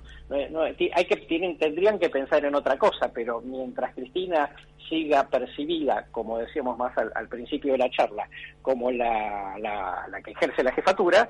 no, 0.49 0.61
hay 0.63 1.05
que, 1.05 1.15
tienen, 1.27 1.57
tendrían 1.57 1.97
que 1.99 2.09
pensar 2.09 2.43
en 2.43 2.53
otra 2.53 2.77
cosa, 2.77 3.11
pero 3.13 3.41
mientras 3.41 3.93
Cristina 3.93 4.49
siga 4.89 5.27
percibida, 5.27 6.07
como 6.11 6.37
decíamos 6.37 6.77
más 6.77 6.93
al, 6.97 7.27
principio 7.27 7.73
de 7.73 7.79
la 7.79 7.89
charla, 7.89 8.27
como 8.61 8.91
la, 8.91 9.55
la, 9.59 10.21
que 10.23 10.31
ejerce 10.31 10.63
la 10.63 10.71
jefatura, 10.71 11.29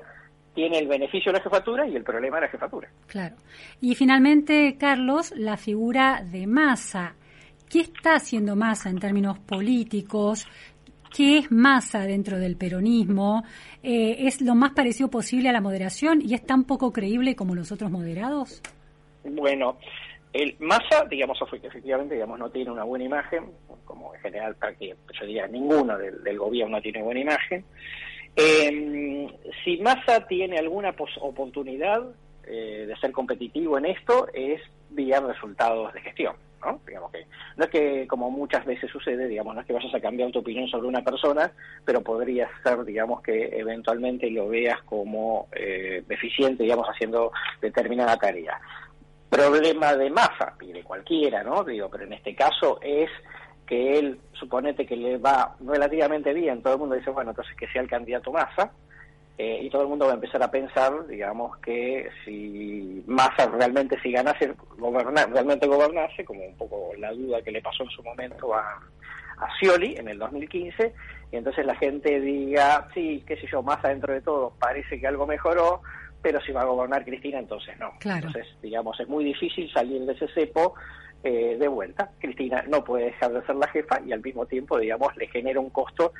tiene 0.54 0.78
el 0.78 0.88
beneficio 0.88 1.32
de 1.32 1.38
la 1.38 1.44
jefatura 1.44 1.86
y 1.86 1.96
el 1.96 2.02
problema 2.02 2.36
de 2.36 2.42
la 2.42 2.48
jefatura. 2.48 2.88
Claro. 3.06 3.36
Y 3.80 3.94
finalmente, 3.94 4.76
Carlos, 4.78 5.32
la 5.36 5.56
figura 5.56 6.22
de 6.24 6.46
Massa. 6.46 7.14
¿Qué 7.68 7.80
está 7.80 8.14
haciendo 8.14 8.56
Massa 8.56 8.88
en 8.90 8.98
términos 8.98 9.38
políticos? 9.40 10.46
¿Qué 11.14 11.38
es 11.38 11.50
Massa 11.50 12.00
dentro 12.00 12.38
del 12.38 12.56
peronismo? 12.56 13.42
Eh, 13.82 14.26
¿Es 14.26 14.40
lo 14.40 14.54
más 14.54 14.72
parecido 14.72 15.10
posible 15.10 15.48
a 15.48 15.52
la 15.52 15.60
moderación 15.60 16.20
y 16.22 16.34
es 16.34 16.44
tan 16.44 16.64
poco 16.64 16.92
creíble 16.92 17.34
como 17.34 17.54
los 17.54 17.72
otros 17.72 17.90
moderados? 17.90 18.62
Bueno, 19.24 19.78
el 20.42 20.56
Massa, 20.58 21.04
digamos, 21.08 21.38
efectivamente, 21.62 22.14
digamos, 22.14 22.38
no 22.38 22.50
tiene 22.50 22.70
una 22.70 22.84
buena 22.84 23.04
imagen, 23.04 23.44
como 23.84 24.14
en 24.14 24.20
general, 24.20 24.54
para 24.56 24.74
que 24.74 24.88
yo 24.88 25.26
diría, 25.26 25.46
ninguno 25.46 25.96
del, 25.96 26.38
gobierno 26.38 26.80
tiene 26.80 27.02
buena 27.02 27.20
imagen. 27.20 27.64
Eh, 28.34 29.28
si 29.64 29.78
Massa 29.78 30.26
tiene 30.26 30.58
alguna 30.58 30.94
oportunidad 31.20 32.02
eh, 32.44 32.84
de 32.86 32.96
ser 32.96 33.12
competitivo 33.12 33.78
en 33.78 33.86
esto, 33.86 34.28
es 34.34 34.60
vía 34.90 35.20
resultados 35.20 35.92
de 35.94 36.00
gestión. 36.02 36.36
¿no? 36.64 36.80
Digamos 36.86 37.12
que 37.12 37.26
no 37.56 37.64
es 37.64 37.70
que 37.70 38.06
como 38.06 38.30
muchas 38.30 38.64
veces 38.64 38.90
sucede, 38.90 39.28
digamos, 39.28 39.54
no 39.54 39.60
es 39.60 39.66
que 39.66 39.72
vayas 39.72 39.94
a 39.94 40.00
cambiar 40.00 40.30
tu 40.32 40.40
opinión 40.40 40.68
sobre 40.68 40.88
una 40.88 41.02
persona, 41.02 41.52
pero 41.84 42.02
podría 42.02 42.48
ser, 42.62 42.84
digamos, 42.84 43.22
que 43.22 43.58
eventualmente 43.58 44.30
lo 44.30 44.48
veas 44.48 44.82
como 44.82 45.48
eh, 45.52 46.02
deficiente, 46.06 46.64
digamos, 46.64 46.86
haciendo 46.88 47.32
determinada 47.60 48.16
tarea 48.16 48.60
problema 49.28 49.94
de 49.94 50.10
Massa 50.10 50.54
y 50.60 50.72
de 50.72 50.82
cualquiera, 50.82 51.42
¿no? 51.42 51.64
Digo, 51.64 51.88
pero 51.90 52.04
en 52.04 52.14
este 52.14 52.34
caso 52.34 52.78
es 52.82 53.10
que 53.66 53.98
él, 53.98 54.20
suponete 54.32 54.86
que 54.86 54.96
le 54.96 55.18
va 55.18 55.56
relativamente 55.60 56.32
bien, 56.32 56.62
todo 56.62 56.74
el 56.74 56.80
mundo 56.80 56.94
dice, 56.94 57.10
bueno, 57.10 57.30
entonces 57.30 57.54
que 57.56 57.66
sea 57.68 57.82
el 57.82 57.88
candidato 57.88 58.32
Massa, 58.32 58.70
eh, 59.38 59.58
y 59.62 59.68
todo 59.68 59.82
el 59.82 59.88
mundo 59.88 60.06
va 60.06 60.12
a 60.12 60.14
empezar 60.14 60.42
a 60.42 60.50
pensar, 60.50 61.06
digamos, 61.06 61.58
que 61.58 62.08
si 62.24 63.02
Massa 63.06 63.46
realmente 63.46 64.00
si 64.00 64.10
ganase, 64.10 64.54
gobernar, 64.78 65.30
realmente 65.30 65.66
gobernase, 65.66 66.24
como 66.24 66.42
un 66.42 66.56
poco 66.56 66.92
la 66.96 67.12
duda 67.12 67.42
que 67.42 67.50
le 67.50 67.60
pasó 67.60 67.82
en 67.82 67.90
su 67.90 68.02
momento 68.02 68.54
a, 68.54 68.80
a 69.38 69.54
Scioli 69.58 69.96
en 69.96 70.08
el 70.08 70.18
2015, 70.18 70.94
y 71.32 71.36
entonces 71.36 71.66
la 71.66 71.74
gente 71.74 72.18
diga, 72.20 72.88
sí, 72.94 73.22
qué 73.26 73.36
sé 73.36 73.46
yo, 73.50 73.62
Massa 73.62 73.88
dentro 73.88 74.14
de 74.14 74.22
todo 74.22 74.54
parece 74.58 74.98
que 74.98 75.06
algo 75.06 75.26
mejoró, 75.26 75.82
pero 76.26 76.40
si 76.40 76.50
va 76.50 76.62
a 76.62 76.64
gobernar 76.64 77.04
Cristina, 77.04 77.38
entonces 77.38 77.78
no. 77.78 77.92
Entonces, 78.04 78.48
digamos, 78.60 78.98
es 78.98 79.06
muy 79.06 79.22
difícil 79.22 79.70
salir 79.72 80.04
de 80.04 80.12
ese 80.12 80.26
cepo 80.34 80.74
eh, 81.22 81.56
de 81.56 81.68
vuelta. 81.68 82.10
Cristina 82.18 82.64
no 82.66 82.82
puede 82.82 83.04
dejar 83.04 83.32
de 83.32 83.46
ser 83.46 83.54
la 83.54 83.68
jefa 83.68 84.00
y 84.04 84.10
al 84.10 84.20
mismo 84.20 84.44
tiempo, 84.44 84.76
digamos, 84.76 85.16
le 85.16 85.28
genera 85.28 85.60
un 85.60 85.70
costo, 85.70 86.14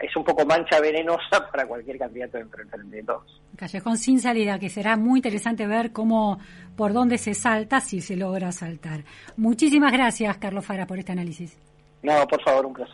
es 0.00 0.16
un 0.16 0.24
poco 0.24 0.46
mancha 0.46 0.80
venenosa 0.80 1.46
para 1.52 1.66
cualquier 1.66 1.98
candidato 1.98 2.38
entre 2.38 2.64
dos. 3.02 3.42
Callejón 3.54 3.98
sin 3.98 4.18
salida, 4.18 4.58
que 4.58 4.70
será 4.70 4.96
muy 4.96 5.18
interesante 5.18 5.66
ver 5.66 5.92
cómo, 5.92 6.38
por 6.74 6.94
dónde 6.94 7.18
se 7.18 7.34
salta, 7.34 7.80
si 7.80 8.00
se 8.00 8.16
logra 8.16 8.52
saltar. 8.52 9.04
Muchísimas 9.36 9.92
gracias, 9.92 10.38
Carlos 10.38 10.64
Fara, 10.64 10.86
por 10.86 10.98
este 10.98 11.12
análisis. 11.12 11.58
No, 12.02 12.26
por 12.26 12.42
favor, 12.42 12.64
un 12.64 12.72
placer. 12.72 12.88